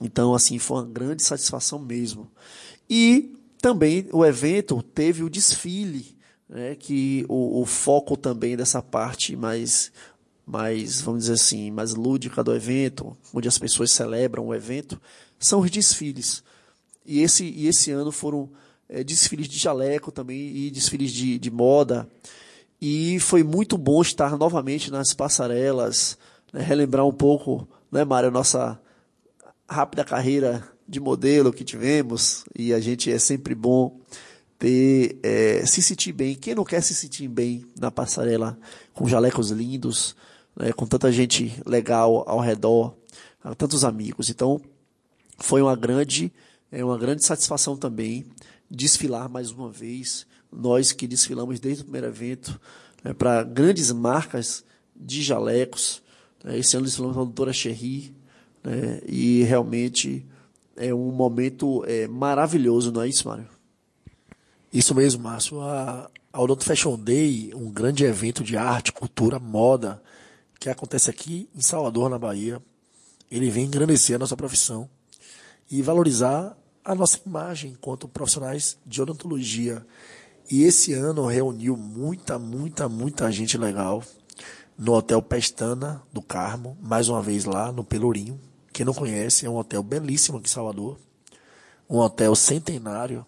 Então, 0.00 0.32
assim, 0.32 0.58
foi 0.58 0.76
uma 0.78 0.86
grande 0.86 1.24
satisfação 1.24 1.78
mesmo. 1.78 2.30
E 2.88 3.34
também 3.60 4.08
o 4.12 4.24
evento 4.24 4.80
teve 4.82 5.24
o 5.24 5.30
desfile 5.30 6.17
né, 6.48 6.74
que 6.74 7.24
o, 7.28 7.60
o, 7.60 7.66
foco 7.66 8.16
também 8.16 8.56
dessa 8.56 8.80
parte 8.80 9.36
mais, 9.36 9.92
mais, 10.46 11.00
vamos 11.00 11.24
dizer 11.24 11.34
assim, 11.34 11.70
mais 11.70 11.94
lúdica 11.94 12.42
do 12.42 12.54
evento, 12.54 13.16
onde 13.34 13.48
as 13.48 13.58
pessoas 13.58 13.92
celebram 13.92 14.46
o 14.46 14.54
evento, 14.54 15.00
são 15.38 15.60
os 15.60 15.70
desfiles. 15.70 16.42
E 17.04 17.20
esse, 17.20 17.44
e 17.44 17.66
esse 17.66 17.90
ano 17.90 18.10
foram 18.10 18.50
é, 18.88 19.04
desfiles 19.04 19.48
de 19.48 19.58
jaleco 19.58 20.10
também 20.10 20.38
e 20.38 20.70
desfiles 20.70 21.12
de, 21.12 21.38
de 21.38 21.50
moda. 21.50 22.08
E 22.80 23.18
foi 23.20 23.42
muito 23.42 23.76
bom 23.76 24.00
estar 24.00 24.36
novamente 24.38 24.90
nas 24.90 25.12
passarelas, 25.12 26.16
né, 26.52 26.62
relembrar 26.62 27.06
um 27.06 27.12
pouco, 27.12 27.68
né, 27.92 28.04
Mário, 28.04 28.30
nossa 28.30 28.80
rápida 29.68 30.04
carreira 30.04 30.66
de 30.88 30.98
modelo 30.98 31.52
que 31.52 31.64
tivemos, 31.64 32.44
e 32.56 32.72
a 32.72 32.80
gente 32.80 33.12
é 33.12 33.18
sempre 33.18 33.54
bom 33.54 34.00
ter 34.58 35.18
é, 35.22 35.64
se 35.64 35.80
sentir 35.80 36.12
bem. 36.12 36.34
Quem 36.34 36.54
não 36.54 36.64
quer 36.64 36.82
se 36.82 36.94
sentir 36.94 37.28
bem 37.28 37.64
na 37.78 37.90
passarela 37.90 38.58
com 38.92 39.08
jalecos 39.08 39.50
lindos, 39.50 40.16
né, 40.56 40.72
com 40.72 40.86
tanta 40.86 41.12
gente 41.12 41.54
legal 41.64 42.24
ao 42.28 42.40
redor, 42.40 42.94
tantos 43.56 43.84
amigos. 43.84 44.28
Então, 44.28 44.60
foi 45.38 45.62
uma 45.62 45.76
grande, 45.76 46.32
é 46.72 46.84
uma 46.84 46.98
grande 46.98 47.24
satisfação 47.24 47.76
também 47.76 48.26
desfilar 48.70 49.28
mais 49.28 49.50
uma 49.50 49.70
vez. 49.70 50.26
Nós 50.50 50.92
que 50.92 51.06
desfilamos 51.06 51.60
desde 51.60 51.82
o 51.82 51.84
primeiro 51.84 52.08
evento 52.08 52.60
né, 53.04 53.12
para 53.12 53.44
grandes 53.44 53.92
marcas 53.92 54.64
de 54.96 55.22
jalecos. 55.22 56.02
Né, 56.42 56.58
esse 56.58 56.76
ano 56.76 56.86
desfilamos 56.86 57.16
a 57.16 57.20
doutora 57.20 57.52
Cherry 57.52 58.12
né, 58.64 59.00
e 59.06 59.44
realmente 59.44 60.26
é 60.76 60.92
um 60.92 61.10
momento 61.12 61.84
é, 61.86 62.08
maravilhoso, 62.08 62.90
não 62.90 63.02
é 63.02 63.08
isso, 63.08 63.28
Mário? 63.28 63.57
Isso 64.72 64.94
mesmo, 64.94 65.22
Márcio. 65.22 65.60
A, 65.60 66.10
a 66.32 66.42
Odonto 66.42 66.64
Fashion 66.64 66.96
Day, 66.98 67.52
um 67.54 67.70
grande 67.70 68.04
evento 68.04 68.44
de 68.44 68.56
arte, 68.56 68.92
cultura, 68.92 69.38
moda, 69.38 70.02
que 70.60 70.68
acontece 70.68 71.08
aqui 71.08 71.48
em 71.54 71.60
Salvador, 71.60 72.10
na 72.10 72.18
Bahia, 72.18 72.60
ele 73.30 73.50
vem 73.50 73.66
engrandecer 73.66 74.16
a 74.16 74.18
nossa 74.18 74.36
profissão 74.36 74.88
e 75.70 75.82
valorizar 75.82 76.56
a 76.84 76.94
nossa 76.94 77.18
imagem 77.24 77.72
enquanto 77.72 78.08
profissionais 78.08 78.78
de 78.84 79.00
odontologia. 79.00 79.84
E 80.50 80.62
esse 80.62 80.94
ano 80.94 81.26
reuniu 81.26 81.76
muita, 81.76 82.38
muita, 82.38 82.88
muita 82.88 83.30
gente 83.30 83.58
legal 83.58 84.02
no 84.78 84.94
Hotel 84.94 85.20
Pestana 85.20 86.02
do 86.12 86.22
Carmo, 86.22 86.78
mais 86.80 87.08
uma 87.08 87.20
vez 87.20 87.44
lá 87.44 87.70
no 87.70 87.84
Pelourinho. 87.84 88.40
Quem 88.72 88.86
não 88.86 88.94
conhece, 88.94 89.44
é 89.44 89.50
um 89.50 89.56
hotel 89.56 89.82
belíssimo 89.82 90.38
aqui 90.38 90.48
em 90.48 90.52
Salvador. 90.52 90.98
Um 91.90 91.98
hotel 91.98 92.34
centenário, 92.34 93.26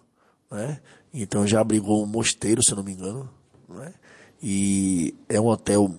né? 0.49 0.79
Então 1.13 1.45
já 1.45 1.59
abrigou 1.59 2.03
um 2.03 2.05
mosteiro, 2.05 2.63
se 2.63 2.71
eu 2.71 2.77
não 2.77 2.83
me 2.83 2.93
engano, 2.93 3.29
né? 3.67 3.93
E 4.41 5.13
é 5.29 5.39
um 5.39 5.47
hotel 5.47 5.93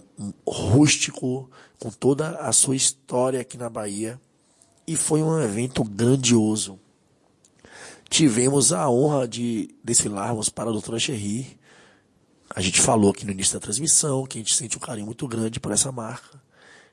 rústico, 0.46 1.48
com 1.78 1.90
toda 1.90 2.38
a 2.38 2.52
sua 2.52 2.76
história 2.76 3.40
aqui 3.40 3.56
na 3.56 3.68
Bahia. 3.68 4.20
E 4.86 4.96
foi 4.96 5.22
um 5.22 5.40
evento 5.40 5.84
grandioso. 5.84 6.78
Tivemos 8.08 8.72
a 8.72 8.90
honra 8.90 9.26
de 9.26 9.74
desfilarmos 9.82 10.48
para 10.48 10.68
a 10.68 10.72
doutora 10.72 10.98
Cherry. 10.98 11.58
A 12.54 12.60
gente 12.60 12.80
falou 12.80 13.10
aqui 13.10 13.24
no 13.24 13.32
início 13.32 13.54
da 13.54 13.60
transmissão 13.60 14.26
que 14.26 14.38
a 14.38 14.40
gente 14.40 14.54
sente 14.54 14.76
um 14.76 14.80
carinho 14.80 15.06
muito 15.06 15.26
grande 15.26 15.58
por 15.58 15.72
essa 15.72 15.90
marca. 15.90 16.40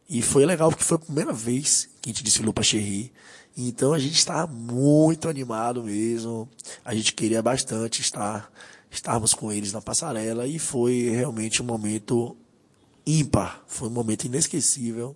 E 0.09 0.23
foi 0.23 0.43
legal 0.43 0.69
porque 0.69 0.83
foi 0.83 0.95
a 0.95 0.99
primeira 0.99 1.31
vez 1.31 1.87
que 2.01 2.09
a 2.09 2.11
gente 2.11 2.23
desfilou 2.23 2.51
para 2.51 2.63
Cherry. 2.63 3.13
Então 3.55 3.93
a 3.93 3.99
gente 3.99 4.17
está 4.17 4.47
muito 4.47 5.29
animado 5.29 5.83
mesmo. 5.83 6.49
A 6.83 6.95
gente 6.95 7.13
queria 7.13 7.43
bastante 7.43 8.01
estar 8.01 8.51
estarmos 8.89 9.35
com 9.35 9.51
eles 9.51 9.71
na 9.71 9.81
passarela 9.81 10.47
e 10.47 10.57
foi 10.57 11.09
realmente 11.09 11.61
um 11.61 11.65
momento 11.65 12.35
ímpar, 13.05 13.63
foi 13.67 13.87
um 13.87 13.91
momento 13.91 14.25
inesquecível. 14.25 15.15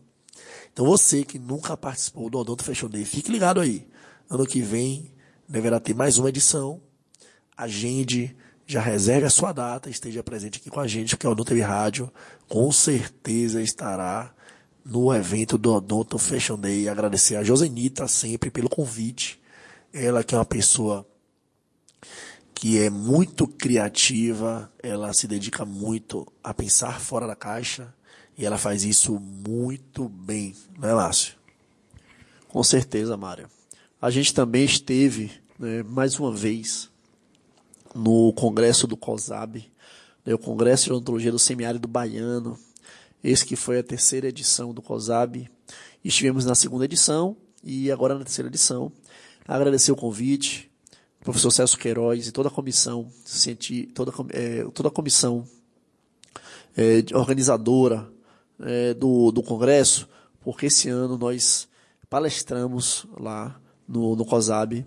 Então 0.72 0.86
você 0.86 1.24
que 1.24 1.40
nunca 1.40 1.76
participou 1.76 2.30
do 2.30 2.38
Odonto 2.38 2.64
Fashion 2.64 2.90
Day, 2.90 3.04
fique 3.04 3.32
ligado 3.32 3.60
aí. 3.60 3.88
Ano 4.30 4.46
que 4.46 4.62
vem 4.62 5.12
deverá 5.50 5.80
ter 5.80 5.96
mais 5.96 6.20
uma 6.20 6.30
edição. 6.30 6.80
Agende, 7.58 8.36
já 8.66 8.82
reserve 8.82 9.26
a 9.26 9.30
sua 9.30 9.52
data, 9.52 9.90
esteja 9.90 10.24
presente 10.24 10.58
aqui 10.60 10.70
com 10.70 10.80
a 10.80 10.88
gente, 10.88 11.16
porque 11.16 11.28
o 11.28 11.32
Odonto 11.32 11.60
Rádio 11.60 12.12
com 12.48 12.72
certeza 12.72 13.62
estará 13.62 14.34
no 14.86 15.14
evento 15.14 15.58
do 15.58 15.74
Odonto 15.74 16.18
Fashion 16.18 16.58
Day. 16.58 16.90
Agradecer 16.90 17.36
a 17.36 17.44
Josenita 17.44 18.08
sempre 18.08 18.52
pelo 18.52 18.70
convite. 18.70 19.42
Ela 19.94 20.24
que 20.24 20.36
é 20.36 20.38
uma 20.38 20.46
pessoa 20.46 21.06
que 22.54 22.80
é 22.80 22.90
muito 22.90 23.48
criativa, 23.48 24.72
ela 24.82 25.14
se 25.14 25.28
dedica 25.28 25.66
muito 25.66 26.26
a 26.44 26.54
pensar 26.54 27.00
fora 27.00 27.28
da 27.28 27.36
caixa 27.36 27.94
e 28.38 28.46
ela 28.46 28.58
faz 28.58 28.84
isso 28.84 29.20
muito 29.20 30.08
bem, 30.08 30.56
não 30.80 30.90
é, 30.90 30.94
Márcio? 30.94 31.36
Com 32.48 32.64
certeza, 32.64 33.18
Mário. 33.18 33.50
A 34.02 34.10
gente 34.10 34.34
também 34.34 34.64
esteve, 34.64 35.32
né, 35.58 35.84
mais 35.84 36.20
uma 36.20 36.32
vez, 36.32 36.90
no 37.94 38.32
congresso 38.34 38.88
do 38.88 38.98
COSAB, 38.98 39.70
né, 40.26 40.34
o 40.34 40.40
Congresso 40.40 40.86
de 40.86 40.92
Odontologia 40.94 41.32
do 41.32 41.40
Semiárido 41.40 41.88
Baiano, 41.88 42.58
esse 43.24 43.46
que 43.46 43.56
foi 43.56 43.80
a 43.80 43.84
terceira 43.84 44.28
edição 44.28 44.74
do 44.74 44.82
COSAB. 44.82 45.50
Estivemos 46.04 46.46
na 46.46 46.56
segunda 46.56 46.86
edição 46.86 47.38
e 47.64 47.92
agora 47.92 48.16
na 48.16 48.26
terceira 48.26 48.50
edição. 48.50 48.92
Agradecer 49.48 49.92
o 49.92 49.96
convite, 49.96 50.70
professor 51.22 51.52
Celso 51.52 51.78
Queiroz 51.78 52.28
e 52.28 52.32
toda 52.32 52.50
a 52.50 52.52
comissão, 52.52 53.10
senti, 53.24 53.88
toda, 53.94 54.12
é, 54.32 54.66
toda 54.74 54.90
a 54.90 54.92
comissão 54.92 55.46
é, 56.76 57.04
organizadora 57.16 58.10
é, 58.60 58.94
do, 58.94 59.32
do 59.32 59.42
Congresso, 59.42 60.08
porque 60.42 60.66
esse 60.66 60.90
ano 60.90 61.18
nós 61.18 61.68
palestramos 62.10 63.06
lá 63.18 63.60
no, 63.88 64.16
no 64.16 64.26
COSAB 64.26 64.86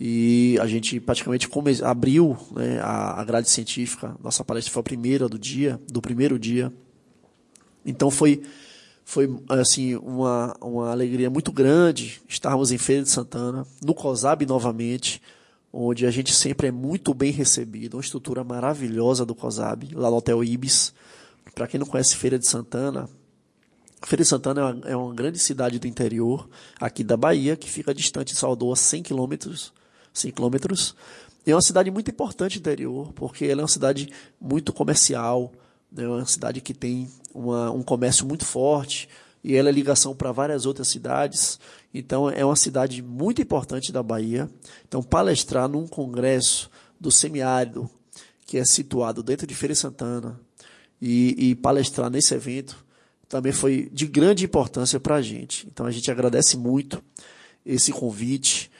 e 0.00 0.56
a 0.60 0.66
gente 0.66 0.98
praticamente 0.98 1.48
abriu 1.84 2.36
né, 2.52 2.80
a, 2.80 3.20
a 3.20 3.24
grade 3.24 3.48
científica. 3.48 4.16
Nossa 4.22 4.44
palestra 4.44 4.72
foi 4.72 4.80
a 4.80 4.84
primeira 4.84 5.28
do 5.28 5.38
dia, 5.38 5.80
do 5.88 6.00
primeiro 6.00 6.38
dia. 6.38 6.72
Então 7.84 8.10
foi 8.10 8.42
foi 9.04 9.28
assim 9.48 9.96
uma, 9.96 10.56
uma 10.60 10.90
alegria 10.90 11.28
muito 11.28 11.50
grande 11.50 12.22
estarmos 12.28 12.70
em 12.70 12.78
Feira 12.78 13.02
de 13.02 13.10
Santana, 13.10 13.66
no 13.84 13.94
COSAB 13.94 14.46
novamente, 14.46 15.20
onde 15.72 16.06
a 16.06 16.10
gente 16.10 16.32
sempre 16.32 16.68
é 16.68 16.70
muito 16.70 17.12
bem 17.12 17.32
recebido, 17.32 17.94
uma 17.94 18.00
estrutura 18.00 18.44
maravilhosa 18.44 19.26
do 19.26 19.34
COSAB, 19.34 19.90
lá 19.94 20.08
no 20.08 20.16
Hotel 20.16 20.42
Ibis. 20.44 20.94
Para 21.54 21.66
quem 21.66 21.80
não 21.80 21.86
conhece 21.86 22.16
Feira 22.16 22.38
de 22.38 22.46
Santana, 22.46 23.08
Feira 24.06 24.22
de 24.22 24.28
Santana 24.28 24.60
é 24.60 24.64
uma, 24.64 24.88
é 24.90 24.96
uma, 24.96 25.14
grande 25.14 25.38
cidade 25.38 25.78
do 25.78 25.86
interior, 25.86 26.48
aqui 26.80 27.04
da 27.04 27.16
Bahia, 27.16 27.56
que 27.56 27.70
fica 27.70 27.94
distante 27.94 28.32
de 28.32 28.38
Salvador 28.38 28.72
a 28.72 28.76
100 28.76 29.02
quilômetros. 29.02 29.72
100 30.12 30.32
quilômetros. 30.32 30.96
É 31.46 31.54
uma 31.54 31.62
cidade 31.62 31.90
muito 31.90 32.10
importante 32.10 32.58
interior, 32.58 33.12
porque 33.12 33.44
ela 33.44 33.60
é 33.60 33.62
uma 33.62 33.68
cidade 33.68 34.08
muito 34.40 34.72
comercial? 34.72 35.52
É 35.96 36.06
uma 36.06 36.26
cidade 36.26 36.60
que 36.60 36.74
tem 36.74 37.08
uma, 37.34 37.70
um 37.70 37.82
comércio 37.82 38.26
muito 38.26 38.44
forte, 38.44 39.08
e 39.44 39.56
ela 39.56 39.68
é 39.68 39.72
ligação 39.72 40.14
para 40.14 40.30
várias 40.30 40.66
outras 40.66 40.88
cidades. 40.88 41.58
Então, 41.92 42.30
é 42.30 42.44
uma 42.44 42.56
cidade 42.56 43.02
muito 43.02 43.42
importante 43.42 43.90
da 43.90 44.02
Bahia. 44.02 44.48
Então, 44.86 45.02
palestrar 45.02 45.68
num 45.68 45.86
congresso 45.86 46.70
do 47.00 47.10
semiárido, 47.10 47.90
que 48.46 48.56
é 48.56 48.64
situado 48.64 49.22
dentro 49.22 49.46
de 49.46 49.54
Feira 49.54 49.74
Santana, 49.74 50.38
e, 51.00 51.50
e 51.50 51.54
palestrar 51.56 52.08
nesse 52.08 52.32
evento, 52.32 52.84
também 53.28 53.52
foi 53.52 53.90
de 53.92 54.06
grande 54.06 54.44
importância 54.44 55.00
para 55.00 55.16
a 55.16 55.22
gente. 55.22 55.66
Então, 55.66 55.84
a 55.84 55.90
gente 55.90 56.10
agradece 56.10 56.56
muito 56.56 57.02
esse 57.66 57.90
convite, 57.90 58.70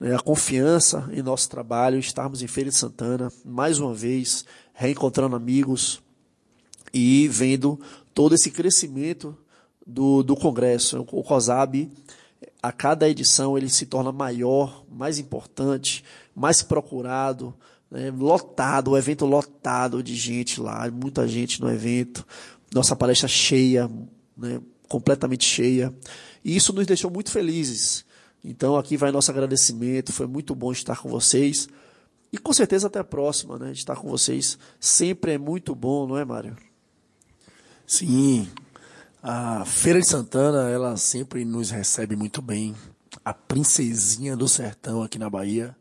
né, 0.00 0.14
a 0.14 0.18
confiança 0.18 1.08
em 1.12 1.22
nosso 1.22 1.48
trabalho, 1.48 1.98
estarmos 1.98 2.42
em 2.42 2.46
Feira 2.48 2.70
de 2.70 2.76
Santana, 2.76 3.30
mais 3.44 3.78
uma 3.78 3.94
vez, 3.94 4.44
reencontrando 4.72 5.36
amigos 5.36 6.02
e 6.92 7.28
vendo 7.28 7.78
todo 8.14 8.34
esse 8.34 8.50
crescimento 8.50 9.36
do, 9.86 10.22
do 10.22 10.36
Congresso. 10.36 11.04
O 11.10 11.22
COSAB, 11.22 11.90
a 12.62 12.72
cada 12.72 13.08
edição, 13.08 13.56
ele 13.56 13.68
se 13.68 13.86
torna 13.86 14.12
maior, 14.12 14.84
mais 14.90 15.18
importante, 15.18 16.04
mais 16.34 16.62
procurado, 16.62 17.54
né, 17.90 18.10
lotado, 18.10 18.90
o 18.90 18.98
evento 18.98 19.24
lotado 19.24 20.02
de 20.02 20.14
gente 20.14 20.60
lá, 20.60 20.90
muita 20.90 21.26
gente 21.26 21.60
no 21.60 21.70
evento, 21.70 22.26
nossa 22.74 22.94
palestra 22.94 23.28
cheia, 23.28 23.90
né, 24.36 24.60
completamente 24.88 25.44
cheia. 25.44 25.94
E 26.44 26.54
isso 26.54 26.72
nos 26.72 26.86
deixou 26.86 27.10
muito 27.10 27.30
felizes. 27.30 28.04
Então 28.44 28.76
aqui 28.76 28.96
vai 28.96 29.10
nosso 29.10 29.30
agradecimento, 29.30 30.12
foi 30.12 30.26
muito 30.26 30.54
bom 30.54 30.70
estar 30.70 31.00
com 31.00 31.08
vocês. 31.08 31.68
E 32.32 32.38
com 32.38 32.52
certeza 32.52 32.86
até 32.86 32.98
a 32.98 33.04
próxima, 33.04 33.58
né? 33.58 33.72
Estar 33.72 33.96
com 33.96 34.08
vocês 34.08 34.58
sempre 34.78 35.32
é 35.32 35.38
muito 35.38 35.74
bom, 35.74 36.06
não 36.06 36.18
é, 36.18 36.24
Mário? 36.24 36.56
Sim, 37.90 38.46
a 39.22 39.64
Feira 39.64 39.98
de 39.98 40.06
Santana, 40.06 40.68
ela 40.68 40.94
sempre 40.98 41.42
nos 41.42 41.70
recebe 41.70 42.14
muito 42.14 42.42
bem. 42.42 42.74
A 43.24 43.32
princesinha 43.32 44.36
do 44.36 44.46
sertão 44.46 45.02
aqui 45.02 45.18
na 45.18 45.30
Bahia, 45.30 45.74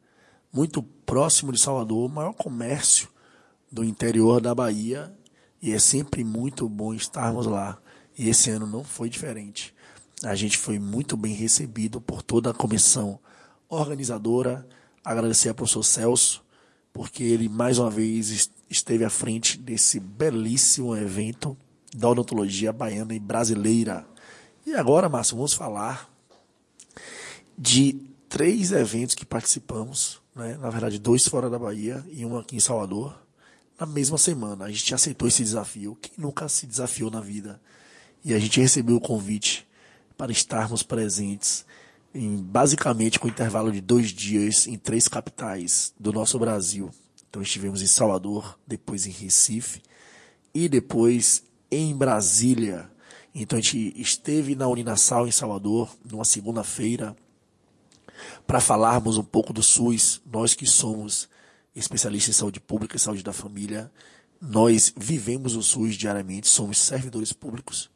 muito 0.50 0.82
próximo 0.82 1.52
de 1.52 1.60
Salvador, 1.60 2.06
o 2.06 2.10
maior 2.10 2.32
comércio 2.32 3.10
do 3.70 3.84
interior 3.84 4.40
da 4.40 4.56
Bahia, 4.56 5.14
e 5.62 5.74
é 5.74 5.80
sempre 5.80 6.24
muito 6.24 6.70
bom 6.70 6.94
estarmos 6.94 7.46
lá. 7.46 7.78
E 8.18 8.30
esse 8.30 8.50
ano 8.52 8.66
não 8.66 8.86
foi 8.86 9.10
diferente. 9.10 9.76
A 10.24 10.34
gente 10.34 10.58
foi 10.58 10.80
muito 10.80 11.18
bem 11.18 11.34
recebido 11.34 12.00
por 12.00 12.24
toda 12.24 12.52
a 12.52 12.54
comissão 12.54 13.20
organizadora. 13.68 14.66
Agradecer 15.04 15.50
ao 15.50 15.56
professor 15.56 15.84
Celso, 15.84 16.42
porque 16.94 17.22
ele 17.22 17.50
mais 17.50 17.78
uma 17.78 17.90
vez 17.90 18.50
esteve 18.70 19.04
à 19.04 19.10
frente 19.10 19.58
desse 19.58 20.00
belíssimo 20.00 20.96
evento 20.96 21.58
da 21.96 22.10
odontologia 22.10 22.72
baiana 22.72 23.14
e 23.14 23.20
brasileira. 23.20 24.06
E 24.66 24.74
agora, 24.74 25.08
Márcio, 25.08 25.36
vamos 25.36 25.54
falar 25.54 26.10
de 27.58 27.94
três 28.30 28.72
eventos 28.72 29.16
que 29.16 29.26
participamos, 29.26 30.22
né? 30.36 30.58
na 30.58 30.70
verdade 30.70 31.00
dois 31.00 31.28
fora 31.28 31.50
da 31.50 31.58
Bahia 31.58 32.06
e 32.12 32.26
um 32.26 32.38
aqui 32.38 32.56
em 32.56 32.60
Salvador, 32.60 33.18
na 33.80 33.86
mesma 33.86 34.18
semana. 34.18 34.66
A 34.66 34.72
gente 34.72 34.94
aceitou 34.94 35.28
esse 35.28 35.44
desafio. 35.44 35.98
Quem 36.02 36.14
nunca 36.18 36.50
se 36.50 36.68
desafiou 36.68 37.10
na 37.10 37.22
vida? 37.22 37.60
E 38.24 38.34
a 38.34 38.40
gente 38.40 38.60
recebeu 38.60 38.98
o 38.98 39.02
convite 39.02 39.68
para 40.18 40.32
estarmos 40.32 40.84
presentes 40.84 41.66
em 42.14 42.38
basicamente 42.38 43.20
com 43.20 43.28
intervalo 43.28 43.72
de 43.72 43.80
dois 43.80 44.10
dias 44.10 44.68
em 44.68 44.78
três 44.78 45.08
capitais 45.08 45.94
do 46.00 46.12
nosso 46.12 46.40
Brasil. 46.40 46.90
Então 47.30 47.42
estivemos 47.42 47.82
em 47.82 47.88
Salvador, 47.88 48.58
depois 48.66 49.06
em 49.06 49.12
Recife 49.12 49.82
e 50.54 50.68
depois 50.68 51.44
em 51.72 51.96
Brasília. 51.96 52.90
Então 53.34 53.58
a 53.58 53.62
gente 53.62 53.94
esteve 54.00 54.56
na 54.56 54.68
Uninasal 54.68 55.28
em 55.28 55.32
Salvador 55.32 55.90
numa 56.04 56.26
segunda-feira 56.26 57.16
para 58.46 58.60
falarmos 58.60 59.18
um 59.18 59.24
pouco 59.24 59.54
do 59.54 59.62
SUS, 59.62 60.22
nós 60.26 60.54
que 60.54 60.66
somos 60.66 61.30
especialistas 61.76 62.36
em 62.36 62.40
saúde 62.40 62.60
pública 62.60 62.96
e 62.96 63.00
saúde 63.00 63.24
da 63.24 63.34
família, 63.34 63.92
nós 64.42 64.94
vivemos 64.96 65.56
o 65.56 65.62
SUS 65.62 65.96
diariamente, 65.96 66.48
somos 66.48 66.78
servidores 66.78 67.32
públicos. 67.34 67.90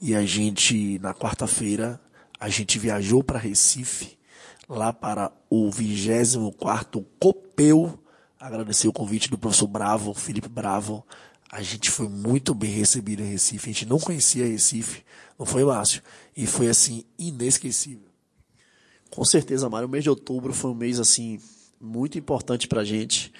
E 0.00 0.14
a 0.14 0.24
gente, 0.24 0.98
na 0.98 1.14
quarta-feira, 1.14 2.00
a 2.38 2.48
gente 2.48 2.78
viajou 2.78 3.22
para 3.24 3.38
Recife, 3.38 4.18
lá 4.68 4.92
para 4.92 5.32
o 5.48 5.70
24º 5.70 7.04
Copeu, 7.18 7.98
agradecer 8.38 8.88
o 8.88 8.92
convite 8.92 9.30
do 9.30 9.38
professor 9.38 9.66
Bravo, 9.66 10.12
Felipe 10.12 10.48
Bravo. 10.48 11.04
A 11.56 11.62
gente 11.62 11.90
foi 11.90 12.06
muito 12.06 12.52
bem 12.52 12.70
recebido 12.70 13.22
em 13.22 13.30
Recife, 13.30 13.70
a 13.70 13.72
gente 13.72 13.86
não 13.86 13.98
conhecia 13.98 14.46
Recife, 14.46 15.02
não 15.38 15.46
foi, 15.46 15.64
Márcio? 15.64 16.02
E 16.36 16.46
foi, 16.46 16.68
assim, 16.68 17.02
inesquecível. 17.18 18.10
Com 19.08 19.24
certeza, 19.24 19.66
Mário, 19.66 19.88
o 19.88 19.90
mês 19.90 20.04
de 20.04 20.10
outubro 20.10 20.52
foi 20.52 20.72
um 20.72 20.74
mês, 20.74 21.00
assim, 21.00 21.40
muito 21.80 22.18
importante 22.18 22.68
para 22.68 22.82
a 22.82 22.84
gente, 22.84 23.32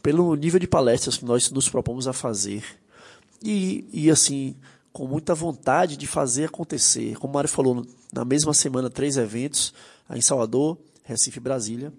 pelo 0.00 0.32
nível 0.36 0.60
de 0.60 0.68
palestras 0.68 1.16
que 1.16 1.24
nós 1.24 1.50
nos 1.50 1.68
propomos 1.68 2.06
a 2.06 2.12
fazer. 2.12 2.62
E, 3.42 3.84
e 3.92 4.12
assim, 4.12 4.54
com 4.92 5.08
muita 5.08 5.34
vontade 5.34 5.96
de 5.96 6.06
fazer 6.06 6.44
acontecer. 6.44 7.16
Como 7.16 7.32
o 7.32 7.34
Mário 7.34 7.50
falou, 7.50 7.84
na 8.12 8.24
mesma 8.24 8.54
semana, 8.54 8.88
três 8.88 9.16
eventos 9.16 9.74
em 10.14 10.20
Salvador, 10.20 10.78
Recife 11.02 11.38
e 11.38 11.42
Brasília. 11.42 11.92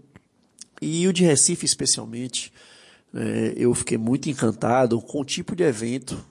E 0.82 1.06
o 1.10 1.12
de 1.12 1.26
Recife, 1.26 1.66
especialmente, 1.66 2.54
é, 3.14 3.54
eu 3.56 3.74
fiquei 3.74 3.98
muito 3.98 4.30
encantado 4.30 5.02
com 5.02 5.22
o 5.22 5.26
tipo 5.26 5.56
de 5.56 5.64
evento 5.64 6.24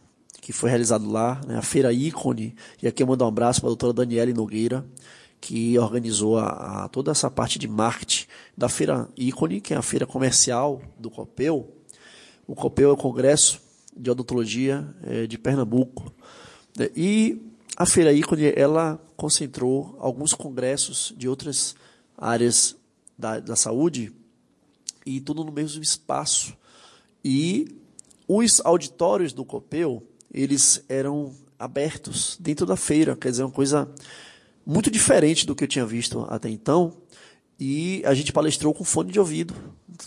que 0.47 0.53
foi 0.53 0.71
realizado 0.71 1.11
lá, 1.11 1.41
né, 1.45 1.57
a 1.57 1.63
Feira 1.63 1.93
Ícone. 1.93 2.55
E 2.81 2.87
aqui 2.87 3.03
eu 3.03 3.07
mando 3.09 3.25
um 3.25 3.27
abraço 3.27 3.61
para 3.61 3.67
a 3.67 3.71
doutora 3.71 3.93
Daniela 3.93 4.33
Nogueira, 4.33 4.87
que 5.41 5.77
organizou 5.77 6.39
a, 6.39 6.85
a, 6.85 6.89
toda 6.89 7.11
essa 7.11 7.29
parte 7.29 7.59
de 7.59 7.67
marketing 7.67 8.27
da 8.57 8.69
Feira 8.69 9.09
Ícone, 9.17 9.61
que 9.61 9.75
é 9.75 9.77
a 9.77 9.83
feira 9.83 10.07
comercial 10.07 10.81
do 11.01 11.11
Copeu. 11.11 11.75
O 12.47 12.55
Copeu 12.55 12.91
é 12.91 12.93
o 12.93 12.97
Congresso 12.97 13.61
de 13.97 14.09
Odontologia 14.09 14.87
é, 15.03 15.27
de 15.27 15.37
Pernambuco. 15.37 16.13
Né? 16.79 16.91
E 16.95 17.43
a 17.77 17.85
Feira 17.85 18.13
Ícone, 18.13 18.53
ela 18.55 19.01
concentrou 19.17 19.97
alguns 19.99 20.33
congressos 20.33 21.13
de 21.17 21.29
outras 21.29 21.75
áreas 22.17 22.77
da, 23.19 23.41
da 23.41 23.57
saúde 23.57 24.13
e 25.05 25.21
tudo 25.21 25.43
no 25.43 25.51
mesmo 25.51 25.83
espaço. 25.83 26.57
E 27.29 27.67
os 28.29 28.61
auditórios 28.65 29.33
do 29.33 29.45
Copel, 29.45 30.01
eles 30.33 30.85
eram 30.89 31.35
abertos 31.59 32.39
dentro 32.39 32.65
da 32.65 32.77
feira, 32.77 33.17
quer 33.17 33.33
dizer, 33.33 33.43
uma 33.43 33.51
coisa 33.51 33.91
muito 34.65 34.89
diferente 34.93 35.45
do 35.45 35.53
que 35.53 35.65
eu 35.65 35.69
tinha 35.69 35.85
visto 35.85 36.25
até 36.29 36.49
então. 36.49 36.93
E 37.59 38.01
a 38.07 38.15
gente 38.15 38.33
palestrou 38.33 38.73
com 38.73 38.85
fone 38.85 39.11
de 39.11 39.19
ouvido. 39.19 39.55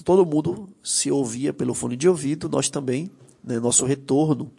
Todo 0.05 0.25
mundo 0.25 0.69
se 0.81 1.11
ouvia 1.11 1.51
pelo 1.51 1.73
fone 1.73 1.97
de 1.97 2.07
ouvido, 2.07 2.47
nós 2.47 2.69
também, 2.69 3.11
né, 3.43 3.59
nosso 3.59 3.85
retorno. 3.85 4.49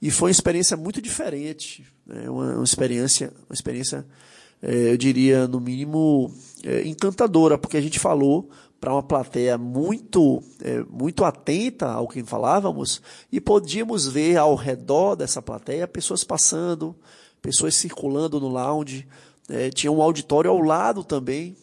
E 0.00 0.08
foi 0.08 0.28
uma 0.28 0.32
experiência 0.32 0.76
muito 0.76 1.02
diferente, 1.02 1.84
né? 2.06 2.30
uma, 2.30 2.54
uma, 2.54 2.64
experiência, 2.64 3.32
uma 3.48 3.54
experiência, 3.54 4.06
é, 4.62 4.92
eu 4.92 4.96
diria, 4.96 5.48
no 5.48 5.58
mínimo, 5.58 6.32
é, 6.62 6.86
encantadora, 6.86 7.58
porque 7.58 7.76
a 7.76 7.80
gente 7.80 7.98
falou 7.98 8.48
para 8.80 8.92
uma 8.92 9.02
plateia 9.02 9.58
muito, 9.58 10.42
é, 10.62 10.82
muito 10.84 11.24
atenta 11.24 11.90
ao 11.90 12.06
que 12.06 12.22
falávamos 12.22 13.02
e 13.30 13.40
podíamos 13.40 14.06
ver 14.06 14.36
ao 14.36 14.54
redor 14.54 15.16
dessa 15.16 15.42
plateia 15.42 15.88
pessoas 15.88 16.22
passando, 16.22 16.94
pessoas 17.42 17.74
circulando 17.74 18.40
no 18.40 18.48
lounge, 18.48 19.06
é, 19.48 19.70
tinha 19.70 19.90
um 19.90 20.02
auditório 20.02 20.50
ao 20.50 20.60
lado 20.60 21.02
também, 21.02 21.56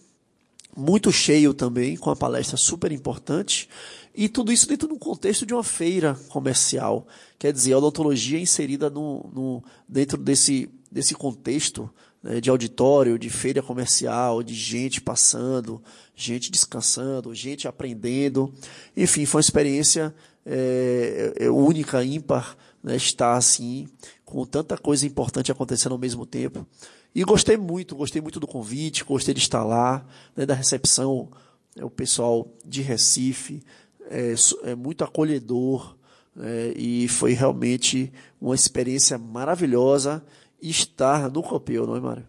muito 0.75 1.11
cheio 1.11 1.53
também, 1.53 1.95
com 1.95 2.09
uma 2.09 2.15
palestra 2.15 2.57
super 2.57 2.91
importante. 2.91 3.69
E 4.13 4.27
tudo 4.27 4.51
isso 4.51 4.67
dentro 4.67 4.87
de 4.87 4.93
um 4.93 4.97
contexto 4.99 5.45
de 5.45 5.53
uma 5.53 5.63
feira 5.63 6.19
comercial. 6.29 7.07
Quer 7.39 7.53
dizer, 7.53 7.73
a 7.73 7.77
odontologia 7.77 8.37
é 8.37 8.41
inserida 8.41 8.89
no, 8.89 9.29
no, 9.33 9.63
dentro 9.87 10.17
desse, 10.17 10.69
desse 10.91 11.13
contexto 11.13 11.89
né, 12.25 12.41
de 12.41 12.49
auditório, 12.49 13.19
de 13.19 13.29
feira 13.29 13.61
comercial, 13.61 14.41
de 14.41 14.55
gente 14.55 14.99
passando, 14.99 15.79
gente 16.15 16.49
descansando, 16.49 17.35
gente 17.35 17.67
aprendendo. 17.67 18.51
Enfim, 18.97 19.27
foi 19.27 19.37
uma 19.37 19.43
experiência 19.43 20.13
é, 20.43 21.33
é, 21.37 21.49
única, 21.51 22.03
ímpar, 22.03 22.57
né, 22.83 22.95
estar 22.95 23.37
assim, 23.37 23.87
com 24.25 24.43
tanta 24.43 24.75
coisa 24.75 25.05
importante 25.05 25.51
acontecendo 25.51 25.91
ao 25.91 25.99
mesmo 25.99 26.25
tempo. 26.25 26.65
E 27.13 27.23
gostei 27.23 27.57
muito, 27.57 27.95
gostei 27.95 28.23
muito 28.23 28.39
do 28.39 28.47
convite, 28.47 29.03
gostei 29.03 29.35
de 29.35 29.39
estar 29.39 29.63
lá, 29.63 30.03
né, 30.35 30.47
da 30.47 30.55
recepção, 30.55 31.29
é, 31.75 31.85
o 31.85 31.91
pessoal 31.91 32.51
de 32.65 32.81
Recife, 32.81 33.61
é, 34.09 34.33
é 34.63 34.73
muito 34.73 35.03
acolhedor 35.03 35.95
é, 36.39 36.73
e 36.75 37.07
foi 37.07 37.33
realmente 37.33 38.11
uma 38.41 38.55
experiência 38.55 39.15
maravilhosa 39.15 40.25
estar 40.69 41.29
no 41.29 41.43
Copeu, 41.43 41.85
não 41.85 41.95
é, 41.95 41.99
Mário? 41.99 42.27